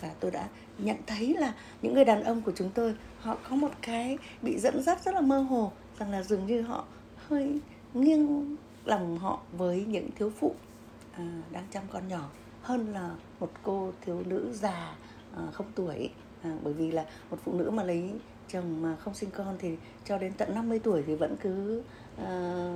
Và 0.00 0.10
tôi 0.20 0.30
đã 0.30 0.48
nhận 0.78 0.96
thấy 1.06 1.34
là 1.38 1.54
những 1.82 1.94
người 1.94 2.04
đàn 2.04 2.24
ông 2.24 2.42
của 2.42 2.52
chúng 2.56 2.70
tôi 2.74 2.94
họ 3.20 3.36
có 3.48 3.56
một 3.56 3.70
cái 3.82 4.18
bị 4.42 4.58
dẫn 4.58 4.82
dắt 4.82 5.04
rất 5.04 5.14
là 5.14 5.20
mơ 5.20 5.40
hồ 5.40 5.72
rằng 5.98 6.10
là 6.10 6.22
dường 6.22 6.46
như 6.46 6.62
họ 6.62 6.84
hơi 7.28 7.60
nghiêng 8.00 8.56
lòng 8.84 9.18
họ 9.18 9.40
với 9.52 9.84
những 9.84 10.10
thiếu 10.18 10.30
phụ 10.38 10.54
à, 11.12 11.42
đang 11.50 11.64
chăm 11.70 11.82
con 11.92 12.08
nhỏ 12.08 12.30
hơn 12.62 12.92
là 12.92 13.10
một 13.40 13.50
cô 13.62 13.92
thiếu 14.00 14.22
nữ 14.26 14.52
già 14.52 14.96
à, 15.36 15.42
không 15.52 15.66
tuổi. 15.74 16.10
À, 16.42 16.56
bởi 16.62 16.72
vì 16.72 16.90
là 16.90 17.06
một 17.30 17.38
phụ 17.44 17.52
nữ 17.52 17.70
mà 17.70 17.82
lấy 17.82 18.10
chồng 18.48 18.82
mà 18.82 18.96
không 18.96 19.14
sinh 19.14 19.30
con 19.30 19.56
thì 19.58 19.76
cho 20.04 20.18
đến 20.18 20.32
tận 20.38 20.54
50 20.54 20.78
tuổi 20.78 21.02
thì 21.06 21.14
vẫn 21.14 21.36
cứ 21.40 21.82
à, 22.24 22.72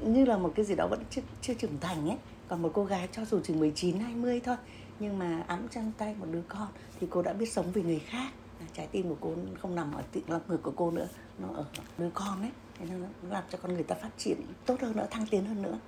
như 0.00 0.24
là 0.24 0.38
một 0.38 0.52
cái 0.54 0.64
gì 0.64 0.74
đó 0.74 0.86
vẫn 0.90 1.02
chưa, 1.10 1.22
chưa 1.42 1.54
trưởng 1.54 1.80
thành 1.80 2.08
ấy. 2.08 2.18
Còn 2.48 2.62
một 2.62 2.70
cô 2.74 2.84
gái 2.84 3.08
cho 3.12 3.24
dù 3.24 3.40
chỉ 3.44 3.54
19 3.54 4.00
20 4.00 4.40
thôi 4.44 4.56
nhưng 5.00 5.18
mà 5.18 5.44
ấm 5.46 5.68
trong 5.70 5.92
tay 5.98 6.14
một 6.20 6.26
đứa 6.30 6.42
con 6.48 6.68
thì 7.00 7.06
cô 7.10 7.22
đã 7.22 7.32
biết 7.32 7.52
sống 7.52 7.72
vì 7.72 7.82
người 7.82 7.98
khác. 7.98 8.32
Trái 8.72 8.86
tim 8.86 9.08
của 9.08 9.16
cô 9.20 9.34
không 9.58 9.74
nằm 9.74 9.92
ở 9.92 10.02
lòng 10.26 10.42
ngực 10.48 10.62
của 10.62 10.72
cô 10.76 10.90
nữa 10.90 11.08
nó 11.38 11.48
ở 11.54 11.64
đứa 11.98 12.10
con 12.14 12.40
ấy 12.40 12.50
thế 12.78 12.86
nên 12.90 13.04
làm 13.30 13.44
cho 13.50 13.58
con 13.62 13.74
người 13.74 13.82
ta 13.82 13.94
phát 13.94 14.10
triển 14.18 14.36
tốt 14.66 14.80
hơn 14.80 14.96
nữa 14.96 15.06
thăng 15.10 15.26
tiến 15.26 15.44
hơn 15.44 15.62
nữa. 15.62 15.78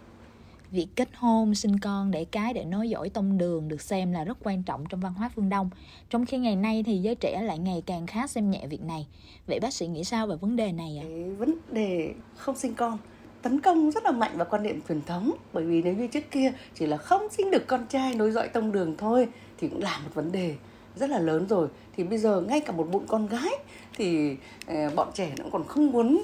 Việc 0.71 0.87
kết 0.97 1.09
hôn 1.15 1.55
sinh 1.55 1.79
con 1.79 2.11
để 2.11 2.25
cái 2.25 2.55
để 2.55 2.65
nối 2.65 2.89
dõi 2.89 3.09
tông 3.09 3.39
đường 3.39 3.69
được 3.69 3.81
xem 3.81 4.13
là 4.13 4.25
rất 4.25 4.39
quan 4.43 4.63
trọng 4.63 4.85
trong 4.87 5.01
văn 5.01 5.15
hóa 5.15 5.31
phương 5.37 5.49
đông. 5.49 5.71
Trong 6.11 6.27
khi 6.27 6.39
ngày 6.39 6.57
nay 6.57 6.83
thì 6.87 6.99
giới 6.99 7.15
trẻ 7.15 7.43
lại 7.43 7.59
ngày 7.59 7.83
càng 7.87 8.07
khá 8.07 8.27
xem 8.27 8.51
nhẹ 8.51 8.67
việc 8.67 8.83
này. 8.83 9.07
Vậy 9.47 9.61
bác 9.61 9.75
sĩ 9.75 9.87
nghĩ 9.87 10.05
sao 10.05 10.27
về 10.27 10.37
vấn 10.37 10.57
đề 10.57 10.73
này 10.73 10.99
ạ? 10.99 11.05
À? 11.05 11.11
vấn 11.39 11.55
đề 11.71 12.15
không 12.37 12.57
sinh 12.57 12.75
con 12.75 12.99
tấn 13.43 13.61
công 13.61 13.91
rất 13.91 14.05
là 14.05 14.11
mạnh 14.11 14.33
vào 14.35 14.47
quan 14.51 14.63
niệm 14.63 14.81
truyền 14.89 15.03
thống. 15.03 15.33
Bởi 15.53 15.65
vì 15.65 15.83
nếu 15.83 15.95
như 15.95 16.07
trước 16.07 16.31
kia 16.31 16.53
chỉ 16.75 16.87
là 16.87 16.97
không 16.97 17.29
sinh 17.31 17.51
được 17.51 17.67
con 17.67 17.87
trai 17.87 18.15
nối 18.15 18.33
dõi 18.33 18.49
tông 18.49 18.73
đường 18.73 18.95
thôi 18.99 19.29
thì 19.59 19.69
cũng 19.69 19.83
là 19.83 19.99
một 20.05 20.11
vấn 20.15 20.33
đề 20.33 20.57
rất 20.97 21.11
là 21.11 21.19
lớn 21.19 21.47
rồi. 21.49 21.69
Thì 21.97 22.05
bây 22.05 22.19
giờ 22.19 22.41
ngay 22.41 22.61
cả 22.61 22.73
một 22.73 22.89
bụng 22.91 23.07
con 23.09 23.27
gái 23.27 23.53
thì 23.95 24.37
ờ, 24.67 24.91
bọn 24.95 25.09
trẻ 25.15 25.33
nó 25.39 25.45
còn 25.53 25.65
không 25.65 25.91
muốn 25.91 26.23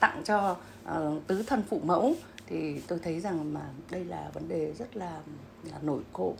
tặng 0.00 0.22
cho 0.24 0.56
uh, 0.84 1.26
tứ 1.26 1.42
thân 1.42 1.62
phụ 1.68 1.80
mẫu. 1.84 2.14
Thì 2.46 2.80
tôi 2.86 2.98
thấy 3.02 3.20
rằng 3.20 3.54
mà 3.54 3.60
đây 3.90 4.04
là 4.04 4.30
vấn 4.34 4.48
đề 4.48 4.72
rất 4.72 4.96
là 4.96 5.12
là 5.70 5.78
nổi 5.82 6.00
cộ. 6.12 6.34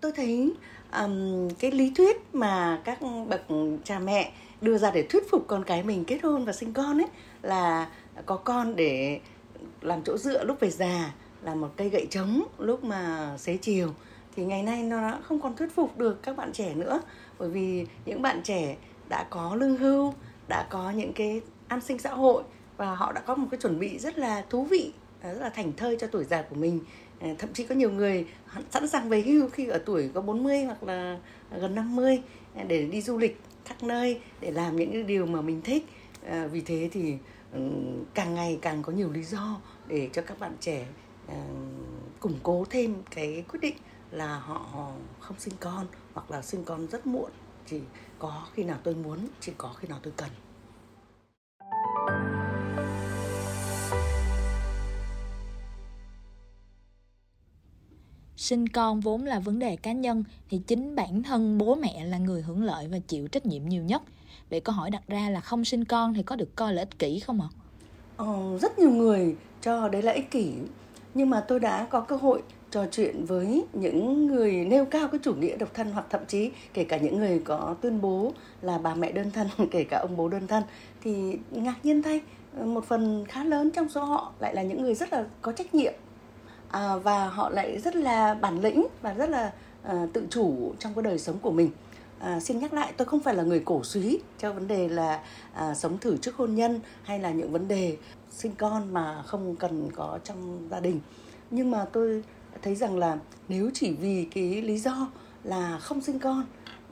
Tôi 0.00 0.12
thấy 0.12 0.52
um, 0.92 1.48
cái 1.58 1.70
lý 1.70 1.92
thuyết 1.96 2.34
mà 2.34 2.80
các 2.84 2.98
bậc 3.28 3.42
cha 3.84 3.98
mẹ 3.98 4.32
đưa 4.60 4.78
ra 4.78 4.90
để 4.90 5.06
thuyết 5.10 5.30
phục 5.30 5.44
con 5.46 5.64
cái 5.64 5.82
mình 5.82 6.04
kết 6.04 6.18
hôn 6.22 6.44
và 6.44 6.52
sinh 6.52 6.72
con 6.72 6.98
ấy 6.98 7.08
là 7.42 7.88
có 8.26 8.36
con 8.36 8.76
để 8.76 9.20
làm 9.80 10.02
chỗ 10.02 10.18
dựa 10.18 10.44
lúc 10.44 10.60
về 10.60 10.70
già 10.70 11.14
là 11.42 11.54
một 11.54 11.68
cây 11.76 11.88
gậy 11.88 12.06
trống 12.10 12.42
lúc 12.58 12.84
mà 12.84 13.34
xế 13.38 13.56
chiều 13.56 13.88
thì 14.38 14.44
ngày 14.44 14.62
nay 14.62 14.82
nó 14.82 15.00
đã 15.00 15.20
không 15.22 15.40
còn 15.40 15.56
thuyết 15.56 15.74
phục 15.74 15.98
được 15.98 16.22
các 16.22 16.36
bạn 16.36 16.52
trẻ 16.52 16.74
nữa. 16.74 17.00
Bởi 17.38 17.48
vì 17.48 17.86
những 18.06 18.22
bạn 18.22 18.40
trẻ 18.42 18.76
đã 19.08 19.26
có 19.30 19.54
lương 19.54 19.76
hưu, 19.76 20.14
đã 20.48 20.66
có 20.70 20.90
những 20.90 21.12
cái 21.12 21.40
an 21.68 21.80
sinh 21.80 21.98
xã 21.98 22.10
hội 22.10 22.42
và 22.76 22.94
họ 22.94 23.12
đã 23.12 23.20
có 23.20 23.34
một 23.34 23.48
cái 23.50 23.60
chuẩn 23.60 23.78
bị 23.78 23.98
rất 23.98 24.18
là 24.18 24.44
thú 24.50 24.64
vị, 24.64 24.92
rất 25.22 25.40
là 25.40 25.50
thành 25.50 25.72
thơi 25.76 25.96
cho 26.00 26.06
tuổi 26.06 26.24
già 26.24 26.42
của 26.42 26.56
mình. 26.56 26.80
Ờ, 27.20 27.28
thậm 27.38 27.52
chí 27.52 27.64
có 27.64 27.74
nhiều 27.74 27.90
người 27.90 28.26
sẵn 28.70 28.88
sàng 28.88 29.08
về 29.08 29.20
hưu 29.20 29.48
khi 29.48 29.66
ở 29.66 29.78
tuổi 29.78 30.10
có 30.14 30.20
40 30.20 30.64
hoặc 30.64 30.82
là 30.82 31.18
gần 31.60 31.74
50 31.74 32.22
ờ, 32.54 32.64
để 32.64 32.82
đi 32.86 33.02
du 33.02 33.18
lịch 33.18 33.40
các 33.68 33.82
nơi, 33.82 34.20
để 34.40 34.50
làm 34.50 34.76
những 34.76 34.92
cái 34.92 35.02
điều 35.02 35.26
mà 35.26 35.40
mình 35.40 35.62
thích. 35.62 35.86
Ờ, 36.28 36.48
vì 36.48 36.60
thế 36.60 36.88
thì 36.92 37.16
ừ, 37.52 37.60
càng 38.14 38.34
ngày 38.34 38.58
càng 38.62 38.82
có 38.82 38.92
nhiều 38.92 39.12
lý 39.12 39.22
do 39.22 39.60
để 39.86 40.08
cho 40.12 40.22
các 40.22 40.40
bạn 40.40 40.52
trẻ 40.60 40.86
củng 42.20 42.38
cố 42.42 42.64
thêm 42.70 42.94
cái 43.10 43.44
quyết 43.48 43.60
định 43.60 43.74
là 44.10 44.38
họ 44.38 44.92
không 45.20 45.38
sinh 45.38 45.54
con 45.60 45.86
hoặc 46.14 46.30
là 46.30 46.42
sinh 46.42 46.64
con 46.64 46.86
rất 46.86 47.06
muộn 47.06 47.30
chỉ 47.66 47.80
có 48.18 48.46
khi 48.52 48.64
nào 48.64 48.78
tôi 48.82 48.94
muốn 48.94 49.28
chỉ 49.40 49.52
có 49.58 49.72
khi 49.78 49.88
nào 49.88 49.98
tôi 50.02 50.12
cần 50.16 50.30
sinh 58.48 58.68
con 58.68 59.00
vốn 59.00 59.24
là 59.24 59.38
vấn 59.38 59.58
đề 59.58 59.76
cá 59.76 59.92
nhân 59.92 60.24
thì 60.50 60.60
chính 60.66 60.96
bản 60.96 61.22
thân 61.22 61.58
bố 61.58 61.74
mẹ 61.74 62.04
là 62.04 62.18
người 62.18 62.42
hưởng 62.42 62.62
lợi 62.62 62.88
và 62.88 62.98
chịu 62.98 63.28
trách 63.28 63.46
nhiệm 63.46 63.68
nhiều 63.68 63.82
nhất. 63.82 64.02
Vậy 64.50 64.60
câu 64.60 64.74
hỏi 64.74 64.90
đặt 64.90 65.02
ra 65.08 65.30
là 65.30 65.40
không 65.40 65.64
sinh 65.64 65.84
con 65.84 66.14
thì 66.14 66.22
có 66.22 66.36
được 66.36 66.56
coi 66.56 66.74
là 66.74 66.82
ích 66.82 66.98
kỷ 66.98 67.20
không 67.20 67.40
ạ? 67.40 67.48
Ờ, 68.16 68.58
rất 68.58 68.78
nhiều 68.78 68.90
người 68.90 69.36
cho 69.60 69.88
đấy 69.88 70.02
là 70.02 70.12
ích 70.12 70.30
kỷ 70.30 70.52
nhưng 71.14 71.30
mà 71.30 71.40
tôi 71.40 71.60
đã 71.60 71.86
có 71.90 72.00
cơ 72.00 72.16
hội 72.16 72.42
trò 72.70 72.86
chuyện 72.90 73.24
với 73.24 73.64
những 73.72 74.26
người 74.26 74.52
nêu 74.52 74.84
cao 74.84 75.08
cái 75.08 75.20
chủ 75.22 75.34
nghĩa 75.34 75.56
độc 75.56 75.74
thân 75.74 75.90
hoặc 75.90 76.06
thậm 76.10 76.20
chí 76.26 76.50
kể 76.74 76.84
cả 76.84 76.96
những 76.96 77.18
người 77.18 77.42
có 77.44 77.76
tuyên 77.80 78.00
bố 78.00 78.32
là 78.62 78.78
bà 78.78 78.94
mẹ 78.94 79.12
đơn 79.12 79.30
thân 79.30 79.48
kể 79.70 79.84
cả 79.84 79.98
ông 79.98 80.16
bố 80.16 80.28
đơn 80.28 80.46
thân 80.46 80.62
thì 81.02 81.38
ngạc 81.50 81.76
nhiên 81.82 82.02
thay 82.02 82.20
một 82.64 82.84
phần 82.84 83.24
khá 83.28 83.44
lớn 83.44 83.70
trong 83.70 83.88
số 83.88 84.04
họ 84.04 84.32
lại 84.40 84.54
là 84.54 84.62
những 84.62 84.82
người 84.82 84.94
rất 84.94 85.12
là 85.12 85.24
có 85.42 85.52
trách 85.52 85.74
nhiệm. 85.74 85.92
À, 86.70 86.96
và 86.96 87.28
họ 87.28 87.50
lại 87.50 87.80
rất 87.80 87.96
là 87.96 88.34
bản 88.34 88.60
lĩnh 88.60 88.86
và 89.02 89.14
rất 89.14 89.30
là 89.30 89.52
à, 89.82 90.06
tự 90.12 90.26
chủ 90.30 90.74
trong 90.78 90.94
cái 90.94 91.02
đời 91.02 91.18
sống 91.18 91.38
của 91.38 91.50
mình. 91.50 91.70
À, 92.18 92.40
xin 92.40 92.58
nhắc 92.58 92.72
lại 92.72 92.92
tôi 92.96 93.06
không 93.06 93.20
phải 93.20 93.34
là 93.34 93.42
người 93.42 93.62
cổ 93.64 93.84
suý 93.84 94.20
cho 94.38 94.52
vấn 94.52 94.68
đề 94.68 94.88
là 94.88 95.22
à, 95.52 95.74
sống 95.74 95.98
thử 95.98 96.16
trước 96.16 96.36
hôn 96.36 96.54
nhân 96.54 96.80
hay 97.02 97.18
là 97.18 97.30
những 97.30 97.52
vấn 97.52 97.68
đề 97.68 97.96
sinh 98.30 98.52
con 98.58 98.92
mà 98.92 99.22
không 99.26 99.56
cần 99.56 99.90
có 99.94 100.18
trong 100.24 100.68
gia 100.70 100.80
đình. 100.80 101.00
Nhưng 101.50 101.70
mà 101.70 101.86
tôi 101.92 102.22
thấy 102.62 102.74
rằng 102.74 102.98
là 102.98 103.18
nếu 103.48 103.70
chỉ 103.74 103.92
vì 103.92 104.26
cái 104.34 104.62
lý 104.62 104.78
do 104.78 105.10
là 105.44 105.78
không 105.78 106.00
sinh 106.00 106.18
con 106.18 106.44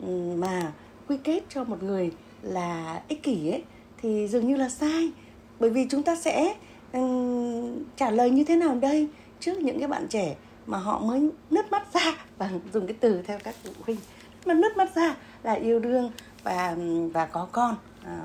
ừ, 0.03 0.35
mà 0.37 0.73
quy 1.09 1.17
kết 1.25 1.41
cho 1.49 1.65
một 1.65 1.83
người 1.83 2.13
là 2.43 3.03
ích 3.09 3.23
kỷ 3.23 3.51
ấy 3.51 3.65
thì 4.03 4.29
dường 4.29 4.47
như 4.47 4.57
là 4.57 4.69
sai. 4.69 5.13
Bởi 5.61 5.71
vì 5.71 5.87
chúng 5.91 6.03
ta 6.03 6.17
sẽ 6.17 6.55
um, 6.93 7.85
trả 7.97 8.11
lời 8.11 8.31
như 8.31 8.45
thế 8.45 8.57
nào 8.57 8.75
đây 8.75 9.09
trước 9.41 9.59
những 9.59 9.79
cái 9.79 9.89
bạn 9.89 10.07
trẻ 10.09 10.37
mà 10.67 10.79
họ 10.79 10.99
mới 10.99 11.31
nứt 11.51 11.73
mắt 11.73 11.95
ra? 11.95 12.15
Và 12.39 12.51
dùng 12.73 12.87
cái 12.87 12.97
từ 13.01 13.23
theo 13.23 13.39
các 13.45 13.55
phụ 13.65 13.71
huynh 13.81 13.99
mà 14.47 14.55
nứt 14.55 14.77
mắt 14.77 14.95
ra 14.95 15.17
là 15.43 15.53
yêu 15.53 15.81
đương 15.81 16.11
và 16.43 16.77
và 17.13 17.27
có 17.27 17.49
con 17.53 17.77
à, 18.05 18.25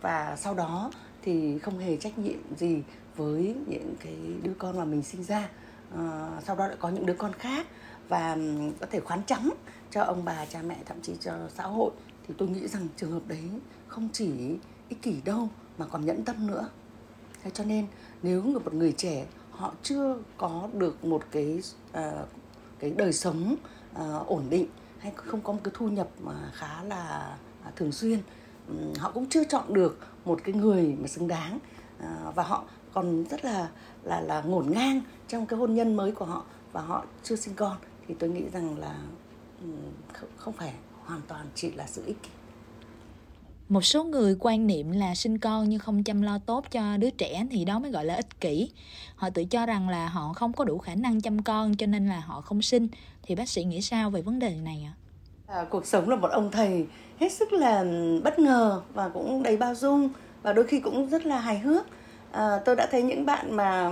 và 0.00 0.36
sau 0.40 0.54
đó 0.54 0.90
thì 1.22 1.58
không 1.58 1.78
hề 1.78 1.96
trách 1.96 2.18
nhiệm 2.18 2.38
gì 2.56 2.82
với 3.16 3.54
những 3.66 3.94
cái 4.04 4.16
đứa 4.42 4.52
con 4.58 4.78
mà 4.78 4.84
mình 4.84 5.02
sinh 5.02 5.24
ra 5.24 5.48
uh, 5.94 6.44
sau 6.44 6.56
đó 6.56 6.66
lại 6.66 6.76
có 6.80 6.88
những 6.88 7.06
đứa 7.06 7.14
con 7.14 7.32
khác 7.32 7.66
và 8.08 8.36
có 8.80 8.86
thể 8.90 9.00
khoán 9.00 9.22
trắng 9.26 9.50
cho 9.90 10.02
ông 10.02 10.24
bà 10.24 10.44
cha 10.44 10.62
mẹ 10.62 10.76
thậm 10.86 11.00
chí 11.02 11.16
cho 11.20 11.32
xã 11.54 11.62
hội. 11.62 11.90
Thì 12.28 12.34
tôi 12.38 12.48
nghĩ 12.48 12.68
rằng 12.68 12.88
trường 12.96 13.12
hợp 13.12 13.22
đấy 13.26 13.50
không 13.88 14.08
chỉ 14.12 14.30
ích 14.88 15.02
kỷ 15.02 15.20
đâu 15.24 15.48
mà 15.78 15.86
còn 15.86 16.06
nhẫn 16.06 16.24
tâm 16.24 16.46
nữa. 16.46 16.68
Thế 17.42 17.50
cho 17.54 17.64
nên 17.64 17.86
nếu 18.22 18.42
một 18.42 18.74
người 18.74 18.92
trẻ 18.92 19.26
họ 19.50 19.74
chưa 19.82 20.16
có 20.36 20.68
được 20.72 21.04
một 21.04 21.24
cái 21.30 21.62
uh, 21.98 22.28
cái 22.78 22.90
đời 22.90 23.12
sống 23.12 23.56
uh, 23.92 24.26
ổn 24.26 24.44
định 24.50 24.66
hay 24.98 25.12
không 25.16 25.40
có 25.40 25.52
một 25.52 25.60
cái 25.64 25.74
thu 25.76 25.88
nhập 25.88 26.08
mà 26.22 26.50
khá 26.54 26.82
là 26.82 27.36
uh, 27.68 27.76
thường 27.76 27.92
xuyên 27.92 28.18
um, 28.68 28.94
họ 28.98 29.10
cũng 29.10 29.26
chưa 29.28 29.44
chọn 29.44 29.74
được 29.74 29.98
một 30.24 30.40
cái 30.44 30.54
người 30.54 30.96
mà 31.00 31.08
xứng 31.08 31.28
đáng 31.28 31.58
uh, 31.98 32.34
và 32.34 32.42
họ 32.42 32.64
còn 32.94 33.24
rất 33.24 33.44
là 33.44 33.68
là 34.02 34.20
là 34.20 34.42
ngổn 34.42 34.70
ngang 34.70 35.00
trong 35.28 35.46
cái 35.46 35.58
hôn 35.58 35.74
nhân 35.74 35.96
mới 35.96 36.12
của 36.12 36.24
họ 36.24 36.44
và 36.72 36.80
họ 36.80 37.04
chưa 37.22 37.36
sinh 37.36 37.54
con 37.54 37.76
thì 38.08 38.14
tôi 38.18 38.30
nghĩ 38.30 38.42
rằng 38.52 38.78
là 38.78 38.94
um, 39.60 39.76
không 40.36 40.54
phải 40.54 40.72
hoàn 41.04 41.20
toàn 41.28 41.46
chỉ 41.54 41.72
là 41.72 41.86
sự 41.86 42.02
ích 42.06 42.22
kỷ. 42.22 42.28
Một 43.68 43.80
số 43.80 44.04
người 44.04 44.36
quan 44.40 44.66
niệm 44.66 44.90
là 44.90 45.14
sinh 45.14 45.38
con 45.38 45.68
nhưng 45.68 45.78
không 45.78 46.02
chăm 46.02 46.22
lo 46.22 46.38
tốt 46.38 46.64
cho 46.70 46.96
đứa 46.96 47.10
trẻ 47.10 47.46
thì 47.50 47.64
đó 47.64 47.78
mới 47.78 47.90
gọi 47.90 48.04
là 48.04 48.14
ích 48.14 48.40
kỷ. 48.40 48.70
Họ 49.16 49.30
tự 49.30 49.44
cho 49.44 49.66
rằng 49.66 49.88
là 49.88 50.08
họ 50.08 50.32
không 50.32 50.52
có 50.52 50.64
đủ 50.64 50.78
khả 50.78 50.94
năng 50.94 51.20
chăm 51.20 51.42
con 51.42 51.76
cho 51.76 51.86
nên 51.86 52.08
là 52.08 52.20
họ 52.20 52.40
không 52.40 52.62
sinh. 52.62 52.88
Thì 53.22 53.34
bác 53.34 53.48
sĩ 53.48 53.64
nghĩ 53.64 53.82
sao 53.82 54.10
về 54.10 54.22
vấn 54.22 54.38
đề 54.38 54.54
này 54.56 54.86
ạ? 54.86 54.94
À? 54.98 55.04
à, 55.46 55.64
cuộc 55.70 55.86
sống 55.86 56.08
là 56.08 56.16
một 56.16 56.30
ông 56.30 56.50
thầy 56.50 56.86
hết 57.20 57.32
sức 57.32 57.52
là 57.52 57.84
bất 58.24 58.38
ngờ 58.38 58.82
và 58.94 59.08
cũng 59.08 59.42
đầy 59.42 59.56
bao 59.56 59.74
dung 59.74 60.10
và 60.42 60.52
đôi 60.52 60.66
khi 60.66 60.80
cũng 60.80 61.08
rất 61.08 61.26
là 61.26 61.40
hài 61.40 61.58
hước 61.58 61.86
à, 62.34 62.58
tôi 62.64 62.76
đã 62.76 62.86
thấy 62.90 63.02
những 63.02 63.26
bạn 63.26 63.56
mà 63.56 63.90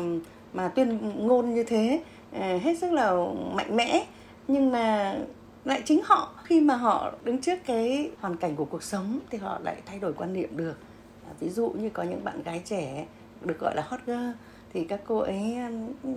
mà 0.53 0.69
tuyên 0.69 1.13
ngôn 1.27 1.55
như 1.55 1.65
thế 1.65 2.03
à, 2.33 2.59
hết 2.63 2.79
sức 2.79 2.93
là 2.93 3.17
mạnh 3.55 3.77
mẽ. 3.77 4.07
Nhưng 4.49 4.73
mà 4.73 5.17
lại 5.65 5.83
chính 5.85 6.01
họ 6.05 6.33
khi 6.45 6.61
mà 6.61 6.77
họ 6.77 7.13
đứng 7.25 7.41
trước 7.41 7.59
cái 7.67 8.11
hoàn 8.21 8.37
cảnh 8.37 8.57
của 8.57 8.65
cuộc 8.65 8.83
sống 8.83 9.19
thì 9.31 9.39
họ 9.39 9.59
lại 9.65 9.83
thay 9.87 9.99
đổi 9.99 10.13
quan 10.13 10.33
niệm 10.33 10.57
được. 10.57 10.75
À, 11.29 11.33
ví 11.41 11.49
dụ 11.49 11.69
như 11.69 11.91
có 11.91 12.03
những 12.03 12.25
bạn 12.25 12.43
gái 12.43 12.63
trẻ 12.65 13.07
được 13.41 13.59
gọi 13.59 13.77
là 13.77 13.83
hot 13.87 14.01
girl 14.07 14.31
thì 14.73 14.85
các 14.85 15.01
cô 15.07 15.19
ấy 15.19 15.57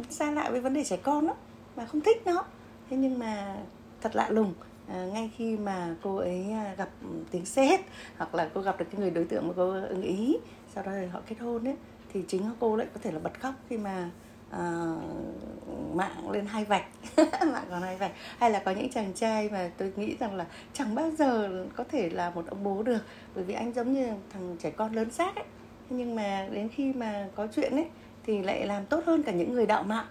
xa 0.10 0.32
lạ 0.32 0.50
với 0.50 0.62
vấn 0.62 0.74
đề 0.74 0.84
trẻ 0.84 0.98
con 1.04 1.28
đó 1.28 1.36
mà 1.76 1.86
không 1.86 2.02
thích 2.02 2.22
nó. 2.26 2.44
Thế 2.90 2.98
nhưng 2.98 3.20
mà 3.20 3.56
thật 4.02 4.16
lạ 4.16 4.30
lùng 4.30 4.54
à, 4.88 5.06
ngay 5.14 5.32
khi 5.38 5.58
mà 5.58 5.96
cô 6.02 6.16
ấy 6.16 6.46
gặp 6.78 6.90
tiếng 7.32 7.46
sét 7.46 7.80
hoặc 8.18 8.36
là 8.36 8.50
cô 8.54 8.62
gặp 8.62 8.80
được 8.80 8.86
cái 8.92 9.02
người 9.02 9.12
đối 9.12 9.26
tượng 9.26 9.48
mà 9.48 9.54
cô 9.58 9.72
ưng 9.72 10.02
ý 10.02 10.38
sau 10.76 10.84
đó 10.84 10.92
thì 11.02 11.08
họ 11.08 11.20
kết 11.28 11.36
hôn 11.40 11.68
ấy 11.68 11.76
thì 12.16 12.24
chính 12.28 12.42
cô 12.60 12.76
lại 12.76 12.88
có 12.94 13.00
thể 13.04 13.12
là 13.12 13.20
bật 13.20 13.40
khóc 13.40 13.54
khi 13.70 13.78
mà 13.78 14.10
uh, 14.50 15.96
mạng 15.96 16.30
lên 16.32 16.46
hai 16.46 16.66
vạch. 16.66 16.86
Mạng 17.18 17.66
còn 17.70 17.82
hai 17.82 17.98
vạch. 17.98 18.12
Hay 18.38 18.52
là 18.52 18.60
có 18.60 18.72
những 18.72 18.90
chàng 18.90 19.14
trai 19.14 19.50
mà 19.50 19.72
tôi 19.78 19.94
nghĩ 19.96 20.16
rằng 20.20 20.36
là 20.36 20.46
chẳng 20.74 20.96
bao 20.96 21.12
giờ 21.12 21.50
có 21.76 21.84
thể 21.84 22.10
là 22.10 22.30
một 22.30 22.46
ông 22.50 22.64
bố 22.64 22.84
được 22.84 23.02
bởi 23.36 23.44
vì 23.44 23.54
anh 23.54 23.74
giống 23.74 23.94
như 23.94 24.08
thằng 24.34 24.56
trẻ 24.60 24.70
con 24.70 24.94
lớn 24.94 25.12
xác 25.12 25.36
ấy. 25.36 25.46
Nhưng 25.90 26.16
mà 26.16 26.48
đến 26.52 26.70
khi 26.70 26.94
mà 26.94 27.28
có 27.36 27.48
chuyện 27.56 27.76
ấy 27.76 27.86
thì 28.26 28.42
lại 28.42 28.68
làm 28.68 28.86
tốt 28.86 29.04
hơn 29.06 29.24
cả 29.24 29.32
những 29.32 29.54
người 29.54 29.66
đạo 29.66 29.84
mạng. 29.84 30.08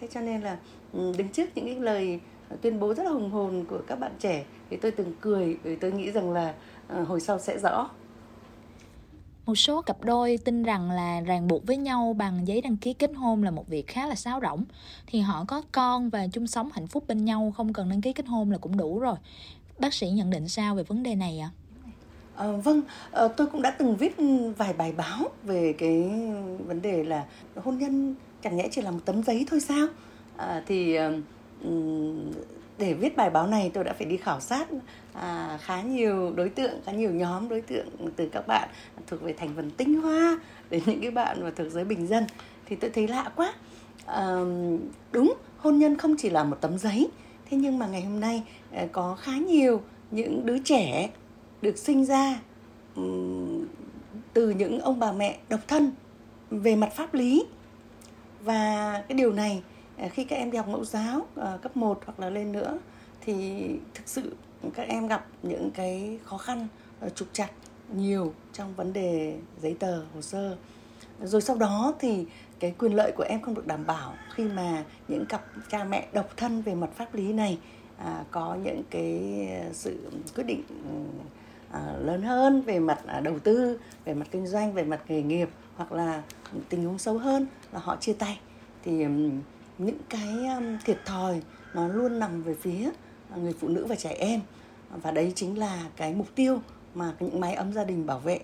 Thế 0.00 0.08
cho 0.10 0.20
nên 0.20 0.40
là 0.40 0.58
ừ, 0.92 1.12
đứng 1.18 1.28
trước 1.28 1.48
những 1.54 1.64
cái 1.66 1.74
lời 1.74 2.20
tuyên 2.62 2.80
bố 2.80 2.94
rất 2.94 3.02
là 3.02 3.10
hùng 3.10 3.30
hồn 3.30 3.64
của 3.68 3.80
các 3.86 3.98
bạn 3.98 4.12
trẻ 4.18 4.44
thì 4.70 4.76
tôi 4.76 4.90
từng 4.90 5.14
cười 5.20 5.58
vì 5.62 5.76
tôi 5.76 5.92
nghĩ 5.92 6.10
rằng 6.10 6.32
là 6.32 6.54
uh, 7.00 7.08
hồi 7.08 7.20
sau 7.20 7.38
sẽ 7.38 7.58
rõ 7.58 7.90
một 9.46 9.54
số 9.54 9.82
cặp 9.82 10.04
đôi 10.04 10.38
tin 10.44 10.62
rằng 10.62 10.90
là 10.90 11.20
ràng 11.20 11.48
buộc 11.48 11.66
với 11.66 11.76
nhau 11.76 12.14
bằng 12.18 12.48
giấy 12.48 12.60
đăng 12.60 12.76
ký 12.76 12.92
kết 12.92 13.10
hôn 13.16 13.42
là 13.42 13.50
một 13.50 13.68
việc 13.68 13.86
khá 13.86 14.06
là 14.06 14.14
sáo 14.14 14.40
rỗng 14.42 14.64
thì 15.06 15.20
họ 15.20 15.44
có 15.48 15.62
con 15.72 16.10
và 16.10 16.26
chung 16.32 16.46
sống 16.46 16.68
hạnh 16.72 16.86
phúc 16.86 17.04
bên 17.08 17.24
nhau 17.24 17.52
không 17.56 17.72
cần 17.72 17.90
đăng 17.90 18.00
ký 18.00 18.12
kết 18.12 18.26
hôn 18.26 18.50
là 18.50 18.58
cũng 18.58 18.76
đủ 18.76 18.98
rồi 18.98 19.16
bác 19.78 19.94
sĩ 19.94 20.08
nhận 20.10 20.30
định 20.30 20.48
sao 20.48 20.74
về 20.74 20.82
vấn 20.82 21.02
đề 21.02 21.14
này 21.14 21.38
ạ 21.38 21.50
à? 21.52 21.54
À, 22.36 22.52
vâng, 22.52 22.82
à, 23.12 23.28
tôi 23.28 23.46
cũng 23.46 23.62
đã 23.62 23.70
từng 23.70 23.96
viết 23.96 24.16
vài 24.56 24.72
bài 24.72 24.92
báo 24.92 25.28
về 25.42 25.74
cái 25.78 26.02
vấn 26.66 26.82
đề 26.82 27.04
là 27.04 27.24
hôn 27.56 27.78
nhân 27.78 28.14
chẳng 28.42 28.56
nhẽ 28.56 28.68
chỉ 28.70 28.82
là 28.82 28.90
một 28.90 29.00
tấm 29.04 29.22
giấy 29.22 29.46
thôi 29.50 29.60
sao? 29.60 29.86
À, 30.36 30.62
thì 30.66 30.96
để 32.78 32.94
viết 32.94 33.16
bài 33.16 33.30
báo 33.30 33.46
này 33.46 33.70
tôi 33.74 33.84
đã 33.84 33.92
phải 33.92 34.06
đi 34.06 34.16
khảo 34.16 34.40
sát 34.40 34.68
à, 35.12 35.58
khá 35.62 35.82
nhiều 35.82 36.32
đối 36.36 36.48
tượng 36.48 36.80
khá 36.84 36.92
nhiều 36.92 37.10
nhóm 37.10 37.48
đối 37.48 37.60
tượng 37.60 37.86
từ 38.16 38.28
các 38.28 38.46
bạn 38.46 38.68
thuộc 39.06 39.22
về 39.22 39.32
thành 39.32 39.50
phần 39.56 39.70
tinh 39.70 40.00
hoa 40.00 40.38
đến 40.70 40.82
những 40.86 41.00
cái 41.00 41.10
bạn 41.10 41.44
mà 41.44 41.50
thuộc 41.56 41.66
giới 41.70 41.84
bình 41.84 42.06
dân. 42.06 42.26
Thì 42.66 42.76
tôi 42.76 42.90
thấy 42.90 43.08
lạ 43.08 43.30
quá. 43.36 43.52
À, 44.06 44.36
đúng 45.12 45.34
hôn 45.58 45.78
nhân 45.78 45.96
không 45.96 46.16
chỉ 46.18 46.30
là 46.30 46.44
một 46.44 46.56
tấm 46.60 46.78
giấy 46.78 47.10
thế 47.50 47.56
nhưng 47.56 47.78
mà 47.78 47.86
ngày 47.86 48.02
hôm 48.02 48.20
nay 48.20 48.42
à, 48.72 48.86
có 48.92 49.14
khá 49.14 49.32
nhiều 49.32 49.82
những 50.10 50.46
đứa 50.46 50.58
trẻ 50.58 51.10
được 51.62 51.78
sinh 51.78 52.04
ra 52.04 52.40
từ 54.32 54.50
những 54.50 54.80
ông 54.80 54.98
bà 54.98 55.12
mẹ 55.12 55.38
độc 55.48 55.60
thân 55.68 55.92
về 56.50 56.76
mặt 56.76 56.92
pháp 56.96 57.14
lý. 57.14 57.46
Và 58.40 58.92
cái 59.08 59.18
điều 59.18 59.32
này 59.32 59.62
Ờ, 59.98 60.08
khi 60.12 60.24
các 60.24 60.36
em 60.36 60.50
đi 60.50 60.58
học 60.58 60.68
mẫu 60.68 60.84
giáo 60.84 61.26
ờ, 61.34 61.58
cấp 61.62 61.76
1 61.76 62.00
hoặc 62.06 62.20
là 62.20 62.30
lên 62.30 62.52
nữa 62.52 62.78
thì 63.20 63.66
thực 63.94 64.08
sự 64.08 64.36
các 64.74 64.88
em 64.88 65.06
gặp 65.06 65.26
những 65.42 65.70
cái 65.74 66.18
khó 66.24 66.38
khăn 66.38 66.66
ờ, 67.00 67.08
trục 67.08 67.28
trặc 67.32 67.50
nhiều 67.94 68.32
trong 68.52 68.74
vấn 68.74 68.92
đề 68.92 69.38
giấy 69.62 69.76
tờ 69.78 70.04
hồ 70.14 70.22
sơ. 70.22 70.56
Rồi 71.22 71.40
sau 71.40 71.56
đó 71.56 71.94
thì 71.98 72.26
cái 72.58 72.74
quyền 72.78 72.92
lợi 72.92 73.12
của 73.16 73.24
em 73.28 73.42
không 73.42 73.54
được 73.54 73.66
đảm 73.66 73.86
bảo 73.86 74.14
khi 74.34 74.44
mà 74.44 74.84
những 75.08 75.26
cặp 75.26 75.44
cha 75.70 75.84
mẹ 75.84 76.06
độc 76.12 76.36
thân 76.36 76.62
về 76.62 76.74
mặt 76.74 76.90
pháp 76.94 77.14
lý 77.14 77.32
này 77.32 77.58
à, 77.98 78.24
có 78.30 78.56
những 78.64 78.82
cái 78.90 79.20
sự 79.72 80.10
quyết 80.34 80.44
định 80.44 80.62
à, 81.72 81.94
lớn 82.00 82.22
hơn 82.22 82.62
về 82.62 82.78
mặt 82.78 82.98
à, 83.06 83.20
đầu 83.20 83.38
tư 83.38 83.78
về 84.04 84.14
mặt 84.14 84.26
kinh 84.30 84.46
doanh 84.46 84.72
về 84.72 84.84
mặt 84.84 85.00
nghề 85.08 85.22
nghiệp 85.22 85.48
hoặc 85.76 85.92
là 85.92 86.22
tình 86.68 86.84
huống 86.84 86.98
sâu 86.98 87.18
hơn 87.18 87.46
là 87.72 87.78
họ 87.78 87.96
chia 87.96 88.12
tay. 88.12 88.40
Thì 88.84 89.06
những 89.78 89.98
cái 90.08 90.46
um, 90.56 90.78
thiệt 90.84 90.98
thòi 91.04 91.42
nó 91.74 91.88
luôn 91.88 92.18
nằm 92.18 92.42
về 92.42 92.54
phía 92.54 92.90
người 93.36 93.54
phụ 93.60 93.68
nữ 93.68 93.86
và 93.86 93.94
trẻ 93.94 94.10
em. 94.18 94.40
Và 95.02 95.10
đấy 95.10 95.32
chính 95.36 95.58
là 95.58 95.84
cái 95.96 96.14
mục 96.14 96.34
tiêu 96.34 96.60
mà 96.94 97.12
những 97.20 97.40
mái 97.40 97.54
ấm 97.54 97.72
gia 97.72 97.84
đình 97.84 98.06
bảo 98.06 98.18
vệ. 98.18 98.40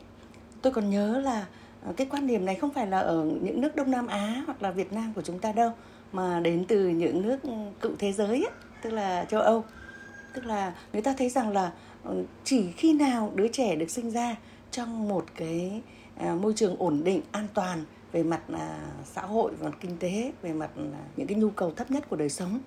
Tôi 0.62 0.72
còn 0.72 0.90
nhớ 0.90 1.20
là 1.20 1.46
ờ, 1.84 1.92
cái 1.96 2.06
quan 2.10 2.26
điểm 2.26 2.44
này 2.44 2.54
không 2.54 2.70
phải 2.70 2.86
là 2.86 2.98
ở 2.98 3.24
những 3.42 3.60
nước 3.60 3.76
đông 3.76 3.90
nam 3.90 4.06
á 4.06 4.42
hoặc 4.46 4.62
là 4.62 4.70
việt 4.70 4.92
nam 4.92 5.12
của 5.14 5.22
chúng 5.22 5.38
ta 5.38 5.52
đâu 5.52 5.72
mà 6.12 6.40
đến 6.40 6.64
từ 6.68 6.88
những 6.88 7.22
nước 7.22 7.42
ừ, 7.42 7.52
cựu 7.80 7.92
thế 7.98 8.12
giới 8.12 8.28
ấy, 8.28 8.50
tức 8.82 8.90
là 8.90 9.24
châu 9.24 9.40
âu. 9.40 9.64
Tức 10.34 10.44
là 10.44 10.74
người 10.92 11.02
ta 11.02 11.14
thấy 11.18 11.28
rằng 11.28 11.52
là 11.52 11.72
ừ, 12.04 12.24
chỉ 12.44 12.72
khi 12.72 12.92
nào 12.92 13.32
đứa 13.34 13.48
trẻ 13.48 13.76
được 13.76 13.90
sinh 13.90 14.10
ra 14.10 14.36
trong 14.70 15.08
một 15.08 15.24
cái 15.36 15.82
ờ, 16.18 16.34
môi 16.34 16.52
trường 16.56 16.76
ổn 16.78 17.04
định 17.04 17.20
an 17.32 17.46
toàn 17.54 17.84
về 18.12 18.22
mặt 18.22 18.40
à, 18.52 18.78
xã 19.04 19.22
hội 19.22 19.54
về 19.54 19.68
mặt 19.68 19.76
kinh 19.80 19.96
tế 19.98 20.32
về 20.42 20.52
mặt 20.52 20.70
à, 20.76 21.02
những 21.16 21.26
cái 21.26 21.38
nhu 21.38 21.50
cầu 21.50 21.72
thấp 21.76 21.90
nhất 21.90 22.08
của 22.08 22.16
đời 22.16 22.28
sống 22.28 22.58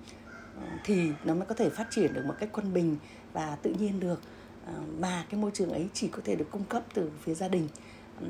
ờ, 0.60 0.66
thì 0.84 1.10
nó 1.24 1.34
mới 1.34 1.46
có 1.46 1.54
thể 1.54 1.70
phát 1.70 1.86
triển 1.90 2.12
được 2.12 2.24
một 2.26 2.34
cách 2.38 2.48
quân 2.52 2.74
bình 2.74 2.96
và 3.32 3.56
tự 3.62 3.74
nhiên 3.78 4.00
được. 4.00 4.20
Ờ, 4.66 4.72
mà 4.98 5.26
cái 5.30 5.40
môi 5.40 5.50
trường 5.54 5.70
ấy 5.70 5.88
chỉ 5.94 6.08
có 6.08 6.18
thể 6.24 6.36
được 6.36 6.50
cung 6.50 6.64
cấp 6.64 6.82
từ 6.94 7.10
phía 7.22 7.34
gia 7.34 7.48
đình. 7.48 7.68
Ừ, 8.20 8.26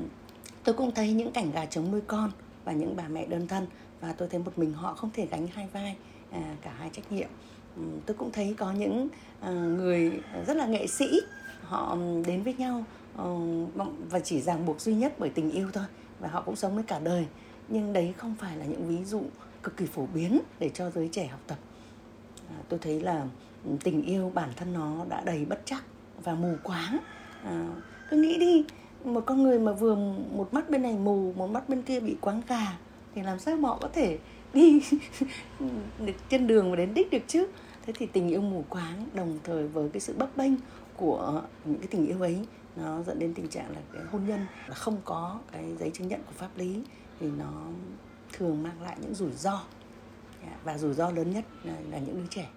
tôi 0.63 0.75
cũng 0.75 0.91
thấy 0.91 1.13
những 1.13 1.31
cảnh 1.31 1.51
gà 1.51 1.65
trống 1.65 1.91
nuôi 1.91 2.01
con 2.07 2.31
và 2.65 2.71
những 2.71 2.95
bà 2.95 3.07
mẹ 3.07 3.25
đơn 3.25 3.47
thân 3.47 3.67
và 4.01 4.13
tôi 4.13 4.27
thấy 4.29 4.39
một 4.39 4.57
mình 4.57 4.73
họ 4.73 4.93
không 4.93 5.09
thể 5.13 5.27
gánh 5.31 5.47
hai 5.47 5.67
vai 5.73 5.95
à, 6.31 6.55
cả 6.61 6.73
hai 6.79 6.89
trách 6.93 7.11
nhiệm. 7.11 7.27
Ừ, 7.75 7.81
tôi 8.05 8.17
cũng 8.17 8.31
thấy 8.31 8.55
có 8.57 8.71
những 8.71 9.07
à, 9.39 9.49
người 9.51 10.11
rất 10.47 10.57
là 10.57 10.65
nghệ 10.65 10.87
sĩ 10.87 11.21
họ 11.61 11.91
ừ, 11.91 12.23
đến 12.27 12.43
với 12.43 12.53
nhau 12.53 12.83
và 14.09 14.19
chỉ 14.19 14.41
ràng 14.41 14.65
buộc 14.65 14.81
duy 14.81 14.95
nhất 14.95 15.13
bởi 15.19 15.29
tình 15.29 15.51
yêu 15.51 15.69
thôi 15.73 15.85
và 16.19 16.27
họ 16.27 16.41
cũng 16.41 16.55
sống 16.55 16.75
với 16.75 16.83
cả 16.83 16.99
đời. 16.99 17.27
Nhưng 17.67 17.93
đấy 17.93 18.13
không 18.17 18.35
phải 18.39 18.57
là 18.57 18.65
những 18.65 18.87
ví 18.87 19.03
dụ 19.03 19.21
cực 19.63 19.77
kỳ 19.77 19.85
phổ 19.85 20.05
biến 20.13 20.39
để 20.59 20.69
cho 20.69 20.89
giới 20.89 21.09
trẻ 21.11 21.27
học 21.27 21.39
tập. 21.47 21.57
À, 22.49 22.57
tôi 22.69 22.79
thấy 22.79 23.01
là 23.01 23.25
ừ, 23.65 23.71
tình 23.83 24.01
yêu 24.01 24.31
bản 24.33 24.49
thân 24.55 24.73
nó 24.73 25.05
đã 25.09 25.21
đầy 25.21 25.45
bất 25.45 25.61
chắc 25.65 25.83
và 26.23 26.35
mù 26.35 26.55
quáng. 26.63 26.97
À, 27.43 27.67
cứ 28.09 28.17
nghĩ 28.17 28.37
đi 28.37 28.65
một 29.03 29.23
con 29.25 29.43
người 29.43 29.59
mà 29.59 29.71
vừa 29.71 29.95
một 30.31 30.53
mắt 30.53 30.69
bên 30.69 30.81
này 30.81 30.93
mù 30.93 31.33
một 31.33 31.47
mắt 31.47 31.69
bên 31.69 31.81
kia 31.81 31.99
bị 31.99 32.17
quáng 32.21 32.41
gà 32.47 32.77
thì 33.15 33.21
làm 33.21 33.39
sao 33.39 33.57
họ 33.57 33.77
có 33.81 33.89
thể 33.93 34.17
đi 34.53 34.81
được 36.05 36.13
trên 36.29 36.47
đường 36.47 36.69
và 36.69 36.75
đến 36.75 36.93
đích 36.93 37.11
được 37.11 37.23
chứ? 37.27 37.47
Thế 37.87 37.93
thì 37.97 38.05
tình 38.05 38.29
yêu 38.29 38.41
mù 38.41 38.63
quáng 38.69 39.07
đồng 39.13 39.39
thời 39.43 39.67
với 39.67 39.89
cái 39.89 39.99
sự 39.99 40.13
bấp 40.17 40.37
bênh 40.37 40.53
của 40.97 41.43
những 41.65 41.79
cái 41.79 41.87
tình 41.87 42.07
yêu 42.07 42.21
ấy 42.21 42.47
nó 42.75 43.03
dẫn 43.03 43.19
đến 43.19 43.33
tình 43.33 43.47
trạng 43.47 43.71
là 43.71 43.81
cái 43.93 44.01
hôn 44.11 44.21
nhân 44.27 44.45
là 44.67 44.75
không 44.75 44.97
có 45.05 45.39
cái 45.51 45.75
giấy 45.79 45.91
chứng 45.93 46.07
nhận 46.07 46.21
của 46.25 46.31
pháp 46.31 46.49
lý 46.55 46.83
thì 47.19 47.27
nó 47.37 47.51
thường 48.33 48.63
mang 48.63 48.81
lại 48.81 48.97
những 49.01 49.15
rủi 49.15 49.31
ro. 49.31 49.63
Và 50.63 50.77
rủi 50.77 50.93
ro 50.93 51.11
lớn 51.11 51.31
nhất 51.31 51.45
là, 51.63 51.73
là 51.91 51.97
những 51.97 52.15
đứa 52.15 52.27
trẻ. 52.29 52.47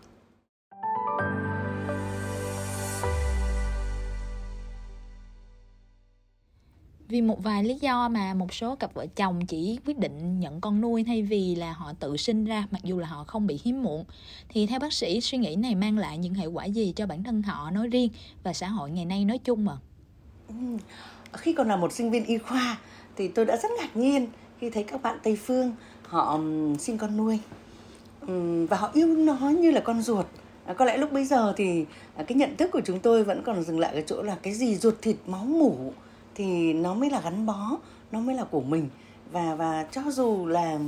Vì 7.11 7.23
một 7.23 7.43
vài 7.43 7.65
lý 7.65 7.75
do 7.75 8.09
mà 8.09 8.35
một 8.35 8.55
số 8.55 8.77
cặp 8.77 8.95
vợ 8.95 9.07
chồng 9.17 9.47
chỉ 9.47 9.79
quyết 9.87 9.99
định 9.99 10.41
nhận 10.41 10.61
con 10.61 10.81
nuôi 10.81 11.05
thay 11.05 11.23
vì 11.23 11.55
là 11.55 11.73
họ 11.73 11.93
tự 12.01 12.17
sinh 12.17 12.45
ra 12.45 12.67
mặc 12.71 12.83
dù 12.85 12.99
là 12.99 13.07
họ 13.07 13.25
không 13.25 13.47
bị 13.47 13.61
hiếm 13.65 13.83
muộn. 13.83 14.05
Thì 14.49 14.67
theo 14.67 14.79
bác 14.79 14.93
sĩ 14.93 15.21
suy 15.21 15.39
nghĩ 15.39 15.57
này 15.57 15.75
mang 15.75 15.99
lại 15.99 16.19
những 16.19 16.35
hệ 16.35 16.47
quả 16.47 16.65
gì 16.65 16.93
cho 16.97 17.07
bản 17.07 17.23
thân 17.23 17.43
họ 17.43 17.71
nói 17.71 17.89
riêng 17.89 18.09
và 18.43 18.53
xã 18.53 18.69
hội 18.69 18.91
ngày 18.91 19.05
nay 19.05 19.25
nói 19.25 19.39
chung 19.39 19.65
mà 19.65 19.77
ừ. 20.49 20.55
khi 21.33 21.53
còn 21.53 21.69
là 21.69 21.77
một 21.77 21.93
sinh 21.93 22.11
viên 22.11 22.25
y 22.25 22.39
khoa 22.39 22.79
thì 23.17 23.29
tôi 23.29 23.45
đã 23.45 23.57
rất 23.57 23.69
ngạc 23.79 23.97
nhiên 23.97 24.27
khi 24.61 24.71
thấy 24.71 24.83
các 24.83 25.03
bạn 25.03 25.19
tây 25.23 25.37
phương 25.37 25.73
họ 26.03 26.41
sinh 26.79 26.99
con 26.99 27.17
nuôi. 27.17 27.39
Và 28.69 28.77
họ 28.77 28.91
yêu 28.95 29.07
nó 29.07 29.37
như 29.49 29.71
là 29.71 29.81
con 29.81 30.03
ruột. 30.03 30.27
À, 30.65 30.75
có 30.75 30.85
lẽ 30.85 30.97
lúc 30.97 31.13
bây 31.13 31.25
giờ 31.25 31.53
thì 31.57 31.85
à, 32.17 32.25
cái 32.29 32.37
nhận 32.37 32.57
thức 32.57 32.71
của 32.73 32.81
chúng 32.85 33.01
tôi 33.01 33.25
vẫn 33.25 33.43
còn 33.43 33.63
dừng 33.63 33.79
lại 33.79 33.95
ở 33.95 34.01
chỗ 34.01 34.23
là 34.23 34.37
cái 34.43 34.55
gì 34.55 34.77
ruột 34.77 34.95
thịt 35.03 35.17
máu 35.27 35.45
mủ 35.45 35.93
thì 36.35 36.73
nó 36.73 36.95
mới 36.95 37.11
là 37.11 37.21
gắn 37.21 37.47
bó 37.47 37.79
nó 38.13 38.21
mới 38.21 38.35
là 38.35 38.45
của 38.45 38.61
mình. 38.61 38.89
Và 39.33 39.55
và 39.55 39.87
cho 39.93 40.03
dù 40.11 40.47
là 40.47 40.79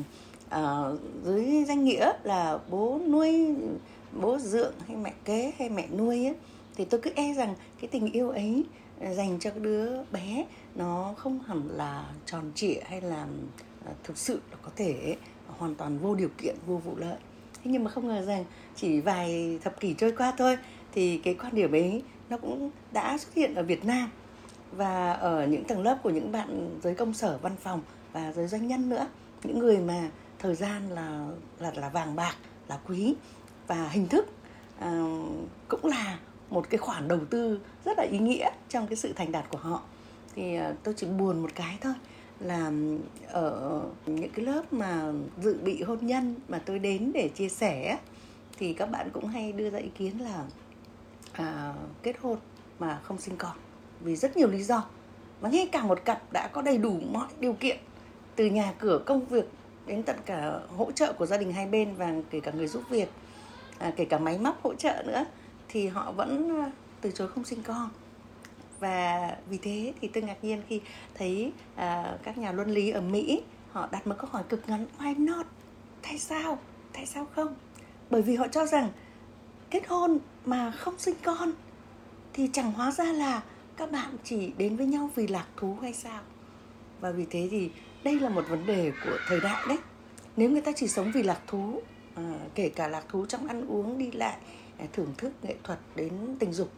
uh, 0.56 1.00
dưới 1.24 1.64
danh 1.68 1.84
nghĩa 1.84 2.12
là 2.22 2.58
bố 2.70 3.00
nuôi 3.08 3.54
bố 4.20 4.38
dưỡng 4.38 4.74
hay 4.86 4.96
mẹ 4.96 5.12
kế 5.24 5.52
hay 5.58 5.68
mẹ 5.68 5.88
nuôi 5.96 6.26
ấy, 6.26 6.34
thì 6.76 6.84
tôi 6.84 7.00
cứ 7.00 7.10
e 7.14 7.34
rằng 7.34 7.54
cái 7.80 7.88
tình 7.88 8.12
yêu 8.12 8.30
ấy 8.30 8.64
dành 9.10 9.38
cho 9.40 9.50
cái 9.50 9.60
đứa 9.60 10.02
bé 10.12 10.46
nó 10.74 11.14
không 11.16 11.38
hẳn 11.46 11.68
là 11.68 12.04
tròn 12.26 12.52
trịa 12.54 12.80
hay 12.84 13.00
là 13.00 13.26
ờ, 13.84 13.92
thực 14.04 14.18
sự 14.18 14.40
là 14.50 14.56
có 14.62 14.70
thể 14.76 15.16
hoàn 15.58 15.74
toàn 15.74 15.98
vô 15.98 16.14
điều 16.14 16.28
kiện 16.38 16.56
vô 16.66 16.76
vụ 16.76 16.96
lợi. 16.96 17.16
Thế 17.54 17.70
nhưng 17.70 17.84
mà 17.84 17.90
không 17.90 18.08
ngờ 18.08 18.22
rằng 18.22 18.44
chỉ 18.76 19.00
vài 19.00 19.58
thập 19.64 19.80
kỷ 19.80 19.94
trôi 19.94 20.12
qua 20.18 20.32
thôi 20.38 20.56
thì 20.92 21.18
cái 21.18 21.34
quan 21.34 21.54
điểm 21.54 21.72
ấy 21.72 22.02
nó 22.30 22.36
cũng 22.38 22.70
đã 22.92 23.18
xuất 23.18 23.34
hiện 23.34 23.54
ở 23.54 23.62
Việt 23.62 23.84
Nam 23.84 24.10
và 24.76 25.12
ở 25.12 25.46
những 25.46 25.64
tầng 25.64 25.82
lớp 25.82 25.98
của 26.02 26.10
những 26.10 26.32
bạn 26.32 26.78
giới 26.82 26.94
công 26.94 27.14
sở 27.14 27.38
văn 27.42 27.56
phòng 27.60 27.82
và 28.12 28.32
giới 28.32 28.46
doanh 28.46 28.66
nhân 28.66 28.88
nữa 28.88 29.06
những 29.44 29.58
người 29.58 29.78
mà 29.78 30.10
thời 30.38 30.54
gian 30.54 30.88
là 30.88 31.26
là 31.58 31.72
là 31.76 31.88
vàng 31.88 32.16
bạc 32.16 32.36
là 32.68 32.78
quý. 32.86 33.14
Và 33.66 33.88
hình 33.88 34.08
thức 34.08 34.26
uh, 34.84 34.88
cũng 35.68 35.84
là 35.84 36.18
một 36.50 36.70
cái 36.70 36.78
khoản 36.78 37.08
đầu 37.08 37.20
tư 37.30 37.60
rất 37.84 37.98
là 37.98 38.04
ý 38.04 38.18
nghĩa 38.18 38.50
trong 38.68 38.86
cái 38.86 38.96
sự 38.96 39.12
thành 39.12 39.32
đạt 39.32 39.44
của 39.50 39.58
họ. 39.58 39.82
Thì 40.34 40.58
uh, 40.58 40.64
tôi 40.82 40.94
chỉ 40.96 41.06
buồn 41.06 41.42
một 41.42 41.50
cái 41.54 41.78
thôi 41.80 41.94
là 42.40 42.72
ở 43.28 43.82
những 44.06 44.30
cái 44.30 44.44
lớp 44.44 44.72
mà 44.72 45.12
dự 45.42 45.58
bị 45.64 45.82
hôn 45.82 46.06
nhân 46.06 46.34
mà 46.48 46.62
tôi 46.66 46.78
đến 46.78 47.12
để 47.14 47.28
chia 47.28 47.48
sẻ 47.48 47.98
thì 48.58 48.74
các 48.74 48.90
bạn 48.90 49.10
cũng 49.12 49.26
hay 49.26 49.52
đưa 49.52 49.70
ra 49.70 49.78
ý 49.78 49.88
kiến 49.88 50.20
là 50.20 50.44
à, 51.32 51.74
kết 52.02 52.16
hôn 52.20 52.38
mà 52.78 53.00
không 53.02 53.18
sinh 53.18 53.36
con 53.36 53.56
vì 54.04 54.16
rất 54.16 54.36
nhiều 54.36 54.48
lý 54.48 54.62
do. 54.62 54.84
Và 55.40 55.48
ngay 55.48 55.68
cả 55.72 55.82
một 55.82 56.04
cặp 56.04 56.32
đã 56.32 56.48
có 56.48 56.62
đầy 56.62 56.78
đủ 56.78 57.00
mọi 57.10 57.28
điều 57.40 57.52
kiện 57.52 57.78
từ 58.36 58.46
nhà 58.46 58.72
cửa 58.78 59.00
công 59.06 59.26
việc 59.26 59.44
đến 59.86 60.02
tận 60.02 60.16
cả 60.26 60.60
hỗ 60.76 60.92
trợ 60.92 61.12
của 61.12 61.26
gia 61.26 61.36
đình 61.36 61.52
hai 61.52 61.66
bên 61.66 61.94
và 61.94 62.12
kể 62.30 62.40
cả 62.40 62.50
người 62.50 62.66
giúp 62.66 62.82
việc 62.90 63.08
à, 63.78 63.92
kể 63.96 64.04
cả 64.04 64.18
máy 64.18 64.38
móc 64.38 64.62
hỗ 64.62 64.74
trợ 64.74 65.02
nữa 65.06 65.24
thì 65.68 65.86
họ 65.86 66.12
vẫn 66.12 66.60
à, 66.60 66.70
từ 67.00 67.10
chối 67.10 67.28
không 67.28 67.44
sinh 67.44 67.62
con. 67.62 67.88
Và 68.80 69.36
vì 69.48 69.58
thế 69.58 69.92
thì 70.00 70.08
tôi 70.08 70.22
ngạc 70.22 70.44
nhiên 70.44 70.62
khi 70.68 70.80
thấy 71.14 71.52
à, 71.76 72.16
các 72.22 72.38
nhà 72.38 72.52
luân 72.52 72.70
lý 72.70 72.90
ở 72.90 73.00
Mỹ 73.00 73.42
họ 73.72 73.88
đặt 73.92 74.06
một 74.06 74.14
câu 74.18 74.30
hỏi 74.32 74.42
cực 74.48 74.68
ngắn 74.68 74.86
why 74.98 75.24
not? 75.24 75.46
Tại 76.02 76.18
sao? 76.18 76.58
Tại 76.92 77.06
sao 77.06 77.26
không? 77.34 77.54
Bởi 78.10 78.22
vì 78.22 78.36
họ 78.36 78.48
cho 78.48 78.66
rằng 78.66 78.88
kết 79.70 79.88
hôn 79.88 80.18
mà 80.44 80.70
không 80.70 80.98
sinh 80.98 81.14
con 81.22 81.52
thì 82.32 82.50
chẳng 82.52 82.72
hóa 82.72 82.90
ra 82.90 83.04
là 83.04 83.42
các 83.82 83.92
bạn 83.92 84.16
chỉ 84.24 84.52
đến 84.58 84.76
với 84.76 84.86
nhau 84.86 85.10
vì 85.14 85.26
lạc 85.26 85.46
thú 85.56 85.76
hay 85.82 85.92
sao? 85.92 86.20
Và 87.00 87.10
vì 87.10 87.26
thế 87.30 87.48
thì 87.50 87.70
đây 88.04 88.20
là 88.20 88.28
một 88.28 88.44
vấn 88.48 88.66
đề 88.66 88.92
của 89.04 89.16
thời 89.28 89.40
đại 89.40 89.64
đấy. 89.68 89.78
Nếu 90.36 90.50
người 90.50 90.60
ta 90.60 90.72
chỉ 90.76 90.88
sống 90.88 91.10
vì 91.14 91.22
lạc 91.22 91.40
thú 91.46 91.82
à, 92.14 92.34
kể 92.54 92.68
cả 92.68 92.88
lạc 92.88 93.04
thú 93.08 93.26
trong 93.26 93.46
ăn 93.46 93.66
uống 93.68 93.98
đi 93.98 94.10
lại 94.10 94.36
à, 94.78 94.86
thưởng 94.92 95.14
thức 95.18 95.32
nghệ 95.42 95.54
thuật 95.64 95.78
đến 95.94 96.36
tình 96.38 96.52
dục 96.52 96.72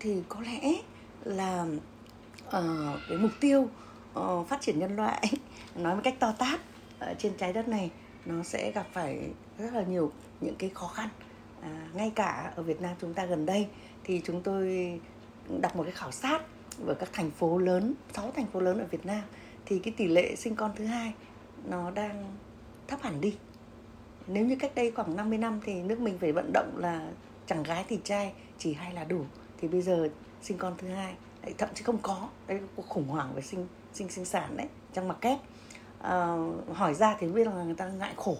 thì 0.00 0.22
có 0.28 0.40
lẽ 0.40 0.72
là 1.24 1.66
à, 2.50 2.60
cái 3.08 3.18
mục 3.18 3.32
tiêu 3.40 3.68
à, 4.14 4.22
phát 4.48 4.60
triển 4.60 4.78
nhân 4.78 4.96
loại 4.96 5.32
nói 5.74 5.94
một 5.94 6.00
cách 6.04 6.16
to 6.18 6.32
tát 6.38 6.60
ở 6.98 7.14
trên 7.18 7.32
trái 7.38 7.52
đất 7.52 7.68
này 7.68 7.90
nó 8.26 8.42
sẽ 8.42 8.72
gặp 8.72 8.86
phải 8.92 9.30
rất 9.58 9.74
là 9.74 9.82
nhiều 9.82 10.12
những 10.40 10.56
cái 10.58 10.70
khó 10.74 10.86
khăn. 10.86 11.08
À, 11.62 11.88
ngay 11.94 12.12
cả 12.14 12.52
ở 12.56 12.62
Việt 12.62 12.80
Nam 12.80 12.96
chúng 13.00 13.14
ta 13.14 13.24
gần 13.24 13.46
đây 13.46 13.66
thì 14.04 14.20
chúng 14.24 14.42
tôi 14.42 15.00
đọc 15.60 15.76
một 15.76 15.82
cái 15.82 15.92
khảo 15.92 16.12
sát 16.12 16.42
ở 16.86 16.94
các 16.94 17.08
thành 17.12 17.30
phố 17.30 17.58
lớn, 17.58 17.94
6 18.12 18.30
thành 18.30 18.46
phố 18.46 18.60
lớn 18.60 18.78
ở 18.78 18.86
Việt 18.90 19.06
Nam 19.06 19.22
thì 19.66 19.78
cái 19.78 19.94
tỷ 19.96 20.08
lệ 20.08 20.36
sinh 20.36 20.56
con 20.56 20.72
thứ 20.76 20.84
hai 20.84 21.12
nó 21.64 21.90
đang 21.90 22.36
thấp 22.88 23.02
hẳn 23.02 23.20
đi. 23.20 23.36
Nếu 24.26 24.46
như 24.46 24.56
cách 24.56 24.72
đây 24.74 24.90
khoảng 24.90 25.16
50 25.16 25.38
năm 25.38 25.60
thì 25.64 25.82
nước 25.82 26.00
mình 26.00 26.18
phải 26.18 26.32
vận 26.32 26.50
động 26.52 26.72
là 26.76 27.10
chẳng 27.46 27.62
gái 27.62 27.84
thì 27.88 27.98
trai, 28.04 28.32
chỉ 28.58 28.74
hay 28.74 28.94
là 28.94 29.04
đủ 29.04 29.24
thì 29.60 29.68
bây 29.68 29.82
giờ 29.82 30.08
sinh 30.42 30.58
con 30.58 30.74
thứ 30.78 30.88
hai 30.88 31.14
lại 31.42 31.54
thậm 31.58 31.68
chí 31.74 31.84
không 31.84 31.98
có. 32.02 32.28
Đấy 32.46 32.60
là 32.60 32.66
cuộc 32.76 32.88
khủng 32.88 33.08
hoảng 33.08 33.34
về 33.34 33.42
sinh 33.42 33.66
sinh 33.94 34.08
sinh 34.08 34.24
sản 34.24 34.56
đấy 34.56 34.66
trong 34.92 35.08
mặt 35.08 35.16
kép. 35.20 35.38
À, 36.00 36.36
hỏi 36.72 36.94
ra 36.94 37.16
thì 37.20 37.26
biết 37.28 37.46
là 37.46 37.52
người 37.52 37.74
ta 37.74 37.88
ngại 37.88 38.14
khổ. 38.16 38.36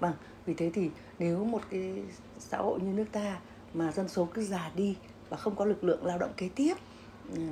Vâng 0.00 0.14
vì 0.46 0.54
thế 0.54 0.70
thì 0.74 0.90
nếu 1.18 1.44
một 1.44 1.62
cái 1.70 2.02
xã 2.38 2.58
hội 2.58 2.80
như 2.80 2.92
nước 2.92 3.06
ta 3.12 3.40
mà 3.74 3.92
dân 3.92 4.08
số 4.08 4.28
cứ 4.34 4.44
già 4.44 4.70
đi 4.74 4.96
và 5.30 5.36
không 5.36 5.56
có 5.56 5.64
lực 5.64 5.84
lượng 5.84 6.06
lao 6.06 6.18
động 6.18 6.30
kế 6.36 6.48
tiếp. 6.54 6.74
Ờ, 7.36 7.42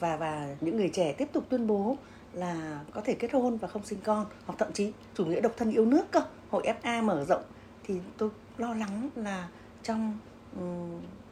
và 0.00 0.16
và 0.16 0.54
những 0.60 0.76
người 0.76 0.88
trẻ 0.88 1.12
tiếp 1.12 1.28
tục 1.32 1.44
tuyên 1.48 1.66
bố 1.66 1.96
là 2.32 2.84
có 2.92 3.00
thể 3.00 3.14
kết 3.14 3.32
hôn 3.32 3.56
và 3.56 3.68
không 3.68 3.84
sinh 3.84 3.98
con, 4.04 4.26
hoặc 4.46 4.54
thậm 4.58 4.72
chí 4.72 4.92
chủ 5.14 5.24
nghĩa 5.24 5.40
độc 5.40 5.52
thân 5.56 5.70
yêu 5.70 5.86
nước 5.86 6.10
cơ, 6.10 6.20
hội 6.50 6.62
FA 6.82 7.02
mở 7.02 7.24
rộng. 7.24 7.42
Thì 7.84 7.94
tôi 8.18 8.30
lo 8.58 8.74
lắng 8.74 9.10
là 9.14 9.48
trong 9.82 10.18
ừ, 10.58 10.62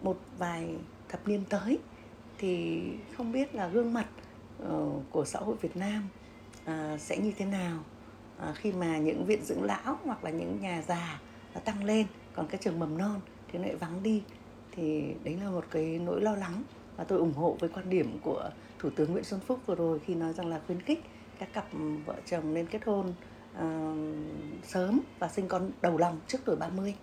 một 0.02 0.18
vài 0.38 0.76
thập 1.08 1.28
niên 1.28 1.44
tới 1.48 1.78
thì 2.38 2.82
không 3.16 3.32
biết 3.32 3.54
là 3.54 3.68
gương 3.68 3.92
mặt 3.92 4.06
ờ, 4.68 4.88
của 5.10 5.24
xã 5.24 5.38
hội 5.38 5.56
Việt 5.60 5.76
Nam 5.76 6.08
à, 6.64 6.96
sẽ 7.00 7.18
như 7.18 7.32
thế 7.38 7.44
nào. 7.44 7.78
À, 8.38 8.52
khi 8.56 8.72
mà 8.72 8.98
những 8.98 9.24
viện 9.26 9.44
dưỡng 9.44 9.62
lão 9.62 9.98
hoặc 10.04 10.24
là 10.24 10.30
những 10.30 10.60
nhà 10.60 10.82
già 10.88 11.20
nó 11.54 11.60
tăng 11.60 11.84
lên, 11.84 12.06
còn 12.34 12.46
cái 12.46 12.60
trường 12.64 12.78
mầm 12.78 12.98
non 12.98 13.20
thì 13.52 13.58
lại 13.58 13.76
vắng 13.76 14.02
đi 14.02 14.22
thì 14.76 15.14
đấy 15.24 15.36
là 15.42 15.50
một 15.50 15.64
cái 15.70 15.98
nỗi 15.98 16.20
lo 16.20 16.34
lắng 16.34 16.62
và 16.96 17.04
tôi 17.04 17.18
ủng 17.18 17.32
hộ 17.32 17.56
với 17.60 17.70
quan 17.74 17.90
điểm 17.90 18.18
của 18.22 18.50
Thủ 18.78 18.90
tướng 18.90 19.12
Nguyễn 19.12 19.24
Xuân 19.24 19.40
Phúc 19.46 19.60
vừa 19.66 19.74
rồi 19.74 19.98
khi 19.98 20.14
nói 20.14 20.32
rằng 20.32 20.46
là 20.46 20.60
khuyến 20.66 20.80
khích 20.80 21.04
các 21.38 21.52
cặp 21.52 21.66
vợ 22.06 22.14
chồng 22.30 22.54
nên 22.54 22.66
kết 22.66 22.84
hôn 22.84 23.14
uh, 23.58 23.64
sớm 24.66 25.00
và 25.18 25.28
sinh 25.28 25.48
con 25.48 25.70
đầu 25.82 25.98
lòng 25.98 26.20
trước 26.28 26.38
tuổi 26.44 26.56
30. 26.56 26.94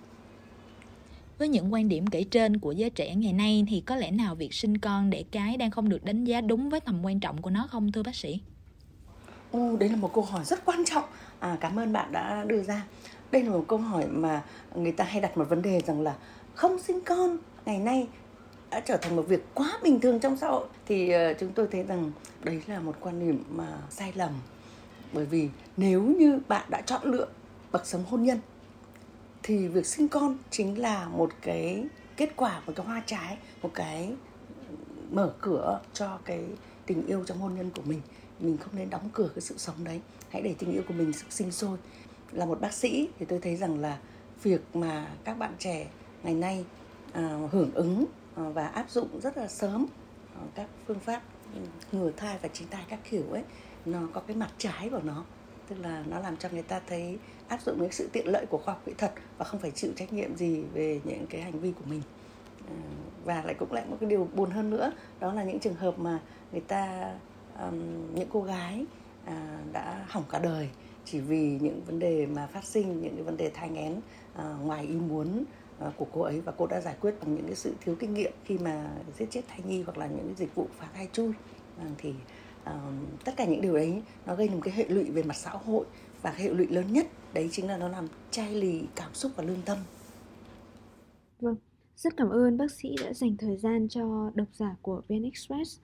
Với 1.37 1.47
những 1.47 1.73
quan 1.73 1.89
điểm 1.89 2.07
kể 2.07 2.23
trên 2.23 2.59
của 2.59 2.71
giới 2.71 2.89
trẻ 2.89 3.15
ngày 3.15 3.33
nay 3.33 3.65
thì 3.69 3.81
có 3.81 3.95
lẽ 3.95 4.11
nào 4.11 4.35
việc 4.35 4.53
sinh 4.53 4.77
con 4.77 5.09
đẻ 5.09 5.23
cái 5.31 5.57
đang 5.57 5.71
không 5.71 5.89
được 5.89 6.03
đánh 6.03 6.23
giá 6.23 6.41
đúng 6.41 6.69
với 6.69 6.79
tầm 6.79 7.05
quan 7.05 7.19
trọng 7.19 7.41
của 7.41 7.49
nó 7.49 7.67
không 7.71 7.91
thưa 7.91 8.03
bác 8.03 8.15
sĩ? 8.15 8.39
Ồ, 9.51 9.77
đấy 9.77 9.89
là 9.89 9.95
một 9.95 10.13
câu 10.13 10.23
hỏi 10.23 10.45
rất 10.45 10.65
quan 10.65 10.83
trọng. 10.85 11.03
À, 11.39 11.57
cảm 11.61 11.79
ơn 11.79 11.93
bạn 11.93 12.11
đã 12.11 12.45
đưa 12.47 12.63
ra. 12.63 12.85
đây 13.31 13.43
là 13.43 13.49
một 13.49 13.65
câu 13.67 13.79
hỏi 13.79 14.07
mà 14.07 14.43
người 14.75 14.91
ta 14.91 15.03
hay 15.03 15.21
đặt 15.21 15.37
một 15.37 15.45
vấn 15.49 15.61
đề 15.61 15.81
rằng 15.87 16.01
là 16.01 16.15
không 16.53 16.79
sinh 16.79 16.99
con 17.05 17.37
ngày 17.65 17.79
nay 17.79 18.07
đã 18.69 18.79
trở 18.79 18.97
thành 18.97 19.15
một 19.15 19.27
việc 19.27 19.45
quá 19.53 19.79
bình 19.83 19.99
thường 19.99 20.19
trong 20.19 20.37
xã 20.37 20.47
hội. 20.47 20.67
Thì 20.85 21.09
ờ, 21.09 21.33
chúng 21.33 21.53
tôi 21.53 21.67
thấy 21.71 21.83
rằng 21.83 22.11
đấy 22.43 22.61
là 22.67 22.79
một 22.79 22.95
quan 22.99 23.19
điểm 23.19 23.43
mà 23.49 23.77
sai 23.89 24.11
lầm. 24.15 24.31
Bởi 25.13 25.25
vì 25.25 25.49
nếu 25.77 26.03
như 26.03 26.39
bạn 26.47 26.65
đã 26.69 26.81
chọn 26.81 27.01
lựa 27.03 27.27
bậc 27.71 27.85
sống 27.85 28.03
hôn 28.09 28.23
nhân, 28.23 28.39
thì 29.43 29.67
việc 29.67 29.85
sinh 29.85 30.07
con 30.07 30.37
chính 30.49 30.79
là 30.81 31.07
một 31.07 31.31
cái 31.41 31.85
kết 32.17 32.35
quả, 32.35 32.61
một 32.65 32.73
cái 32.75 32.85
hoa 32.85 33.03
trái, 33.05 33.37
một 33.61 33.71
cái 33.73 34.13
mở 35.11 35.33
cửa 35.41 35.81
cho 35.93 36.19
cái 36.25 36.45
tình 36.85 37.07
yêu 37.07 37.23
trong 37.25 37.37
hôn 37.37 37.55
nhân 37.55 37.69
của 37.75 37.81
mình. 37.85 38.01
Mình 38.39 38.57
không 38.57 38.75
nên 38.75 38.89
đóng 38.89 39.09
cửa 39.13 39.29
cái 39.35 39.41
sự 39.41 39.55
sống 39.57 39.75
đấy. 39.83 40.01
Hãy 40.29 40.41
để 40.41 40.55
tình 40.59 40.71
yêu 40.71 40.81
của 40.87 40.93
mình 40.93 41.11
sinh 41.29 41.51
sôi. 41.51 41.77
Là 42.31 42.45
một 42.45 42.61
bác 42.61 42.73
sĩ 42.73 43.09
thì 43.19 43.25
tôi 43.25 43.39
thấy 43.39 43.55
rằng 43.55 43.79
là 43.79 43.97
việc 44.43 44.61
mà 44.75 45.07
các 45.23 45.33
bạn 45.37 45.53
trẻ 45.59 45.87
ngày 46.23 46.33
nay 46.33 46.65
À, 47.13 47.39
hưởng 47.51 47.71
ứng 47.73 48.05
à, 48.35 48.43
và 48.49 48.67
áp 48.67 48.89
dụng 48.89 49.19
rất 49.21 49.37
là 49.37 49.47
sớm 49.47 49.85
à, 50.35 50.41
các 50.55 50.67
phương 50.87 50.99
pháp 50.99 51.21
ngừa 51.91 52.11
thai 52.17 52.37
và 52.41 52.49
tránh 52.53 52.67
thai 52.71 52.83
các 52.89 52.99
kiểu 53.09 53.23
ấy. 53.31 53.43
Nó 53.85 53.99
có 54.13 54.21
cái 54.21 54.35
mặt 54.37 54.49
trái 54.57 54.89
của 54.89 55.01
nó 55.03 55.25
tức 55.67 55.75
là 55.79 56.03
nó 56.07 56.19
làm 56.19 56.37
cho 56.37 56.49
người 56.49 56.63
ta 56.63 56.81
thấy 56.87 57.17
áp 57.47 57.61
dụng 57.61 57.81
những 57.81 57.91
sự 57.91 58.09
tiện 58.13 58.27
lợi 58.27 58.45
của 58.45 58.57
khoa 58.57 58.73
học 58.73 58.83
kỹ 58.85 58.93
thuật 58.97 59.13
và 59.37 59.45
không 59.45 59.59
phải 59.59 59.71
chịu 59.71 59.91
trách 59.95 60.13
nhiệm 60.13 60.35
gì 60.35 60.63
về 60.73 61.01
những 61.03 61.25
cái 61.29 61.41
hành 61.41 61.59
vi 61.59 61.71
của 61.71 61.85
mình. 61.89 62.01
Và 63.25 63.41
lại 63.45 63.55
cũng 63.59 63.71
lại 63.71 63.85
một 63.89 63.97
cái 63.99 64.09
điều 64.09 64.27
buồn 64.35 64.51
hơn 64.51 64.69
nữa 64.69 64.91
đó 65.19 65.33
là 65.33 65.43
những 65.43 65.59
trường 65.59 65.75
hợp 65.75 65.99
mà 65.99 66.19
người 66.51 66.61
ta 66.61 67.13
um, 67.59 68.15
những 68.15 68.27
cô 68.31 68.41
gái 68.41 68.85
à, 69.25 69.59
đã 69.73 70.05
hỏng 70.07 70.23
cả 70.29 70.39
đời 70.39 70.69
chỉ 71.05 71.19
vì 71.19 71.57
những 71.61 71.81
vấn 71.85 71.99
đề 71.99 72.25
mà 72.25 72.47
phát 72.47 72.63
sinh 72.63 73.01
những 73.01 73.15
cái 73.15 73.23
vấn 73.23 73.37
đề 73.37 73.51
thai 73.53 73.69
nghén 73.69 73.99
à, 74.35 74.43
ngoài 74.61 74.85
ý 74.85 74.95
muốn 74.95 75.43
Ờ, 75.81 75.91
của 75.97 76.05
cô 76.13 76.21
ấy 76.21 76.41
và 76.41 76.51
cô 76.57 76.67
đã 76.67 76.81
giải 76.81 76.95
quyết 77.01 77.15
bằng 77.21 77.35
những 77.35 77.45
cái 77.45 77.55
sự 77.55 77.73
thiếu 77.81 77.95
kinh 77.99 78.13
nghiệm 78.13 78.31
khi 78.45 78.57
mà 78.57 78.91
giết 79.17 79.25
chết 79.31 79.41
thai 79.47 79.61
nhi 79.67 79.81
hoặc 79.81 79.97
là 79.97 80.07
những 80.07 80.25
cái 80.25 80.35
dịch 80.35 80.55
vụ 80.55 80.67
phá 80.77 80.87
thai 80.93 81.07
chui. 81.13 81.31
Ờ, 81.79 81.85
thì 81.97 82.13
uh, 82.63 82.75
tất 83.25 83.31
cả 83.37 83.45
những 83.45 83.61
điều 83.61 83.75
đấy 83.75 84.01
nó 84.25 84.35
gây 84.35 84.49
một 84.49 84.59
cái 84.63 84.73
hệ 84.73 84.85
lụy 84.89 85.03
về 85.03 85.23
mặt 85.23 85.35
xã 85.35 85.49
hội 85.49 85.85
và 86.21 86.31
hệ 86.31 86.49
lụy 86.49 86.67
lớn 86.67 86.93
nhất 86.93 87.07
đấy 87.33 87.49
chính 87.51 87.67
là 87.67 87.77
nó 87.77 87.87
làm 87.87 88.07
chai 88.31 88.55
lì 88.55 88.83
cảm 88.95 89.13
xúc 89.13 89.31
và 89.35 89.43
lương 89.43 89.61
tâm. 89.61 89.77
Vâng 91.39 91.55
rất 91.95 92.17
cảm 92.17 92.29
ơn 92.29 92.57
bác 92.57 92.71
sĩ 92.71 92.95
đã 93.03 93.13
dành 93.13 93.37
thời 93.37 93.57
gian 93.57 93.87
cho 93.89 94.31
độc 94.35 94.47
giả 94.53 94.75
của 94.81 95.01
VN 95.09 95.23
Express. 95.23 95.79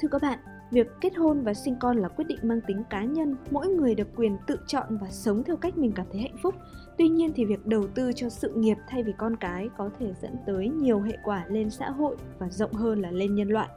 Thưa 0.00 0.08
các 0.10 0.22
bạn 0.22 0.38
việc 0.70 0.86
kết 1.00 1.16
hôn 1.16 1.42
và 1.42 1.54
sinh 1.54 1.76
con 1.80 1.96
là 1.96 2.08
quyết 2.08 2.24
định 2.28 2.38
mang 2.42 2.60
tính 2.66 2.82
cá 2.90 3.04
nhân, 3.04 3.36
mỗi 3.50 3.68
người 3.68 3.94
được 3.94 4.08
quyền 4.16 4.36
tự 4.46 4.56
chọn 4.66 4.96
và 5.00 5.10
sống 5.10 5.42
theo 5.44 5.56
cách 5.56 5.78
mình 5.78 5.92
cảm 5.92 6.06
thấy 6.12 6.20
hạnh 6.20 6.36
phúc 6.42 6.54
tuy 6.98 7.08
nhiên 7.08 7.32
thì 7.34 7.44
việc 7.44 7.66
đầu 7.66 7.86
tư 7.86 8.12
cho 8.12 8.28
sự 8.28 8.52
nghiệp 8.56 8.76
thay 8.88 9.02
vì 9.02 9.12
con 9.18 9.36
cái 9.36 9.68
có 9.78 9.90
thể 9.98 10.12
dẫn 10.22 10.36
tới 10.46 10.68
nhiều 10.68 11.00
hệ 11.00 11.16
quả 11.24 11.44
lên 11.48 11.70
xã 11.70 11.90
hội 11.90 12.16
và 12.38 12.48
rộng 12.48 12.72
hơn 12.72 13.00
là 13.00 13.10
lên 13.10 13.34
nhân 13.34 13.48
loại 13.48 13.68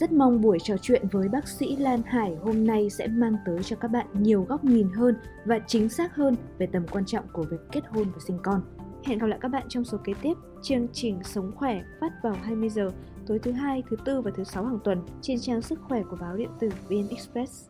rất 0.00 0.12
mong 0.12 0.40
buổi 0.40 0.58
trò 0.62 0.76
chuyện 0.82 1.02
với 1.12 1.28
bác 1.28 1.48
sĩ 1.48 1.76
Lan 1.76 2.02
Hải 2.06 2.36
hôm 2.42 2.66
nay 2.66 2.90
sẽ 2.90 3.06
mang 3.06 3.36
tới 3.46 3.62
cho 3.62 3.76
các 3.76 3.88
bạn 3.88 4.06
nhiều 4.12 4.42
góc 4.48 4.64
nhìn 4.64 4.88
hơn 4.94 5.16
và 5.44 5.58
chính 5.66 5.88
xác 5.88 6.16
hơn 6.16 6.36
về 6.58 6.66
tầm 6.66 6.86
quan 6.90 7.04
trọng 7.04 7.24
của 7.32 7.42
việc 7.42 7.60
kết 7.72 7.84
hôn 7.90 8.04
và 8.04 8.18
sinh 8.26 8.38
con. 8.42 8.62
Hẹn 9.04 9.18
gặp 9.18 9.26
lại 9.26 9.38
các 9.42 9.48
bạn 9.48 9.66
trong 9.68 9.84
số 9.84 9.98
kế 10.04 10.12
tiếp. 10.22 10.34
Chương 10.62 10.88
trình 10.92 11.18
Sống 11.24 11.52
khỏe 11.56 11.82
phát 12.00 12.12
vào 12.22 12.34
20 12.42 12.68
giờ 12.68 12.90
tối 13.30 13.38
thứ 13.38 13.52
hai, 13.52 13.82
thứ 13.90 13.96
tư 14.04 14.20
và 14.20 14.30
thứ 14.34 14.44
sáu 14.44 14.64
hàng 14.64 14.78
tuần 14.84 15.02
trên 15.22 15.40
trang 15.40 15.62
sức 15.62 15.78
khỏe 15.88 16.02
của 16.10 16.16
báo 16.20 16.36
điện 16.36 16.48
tử 16.60 16.68
VN 16.88 17.08
Express. 17.08 17.69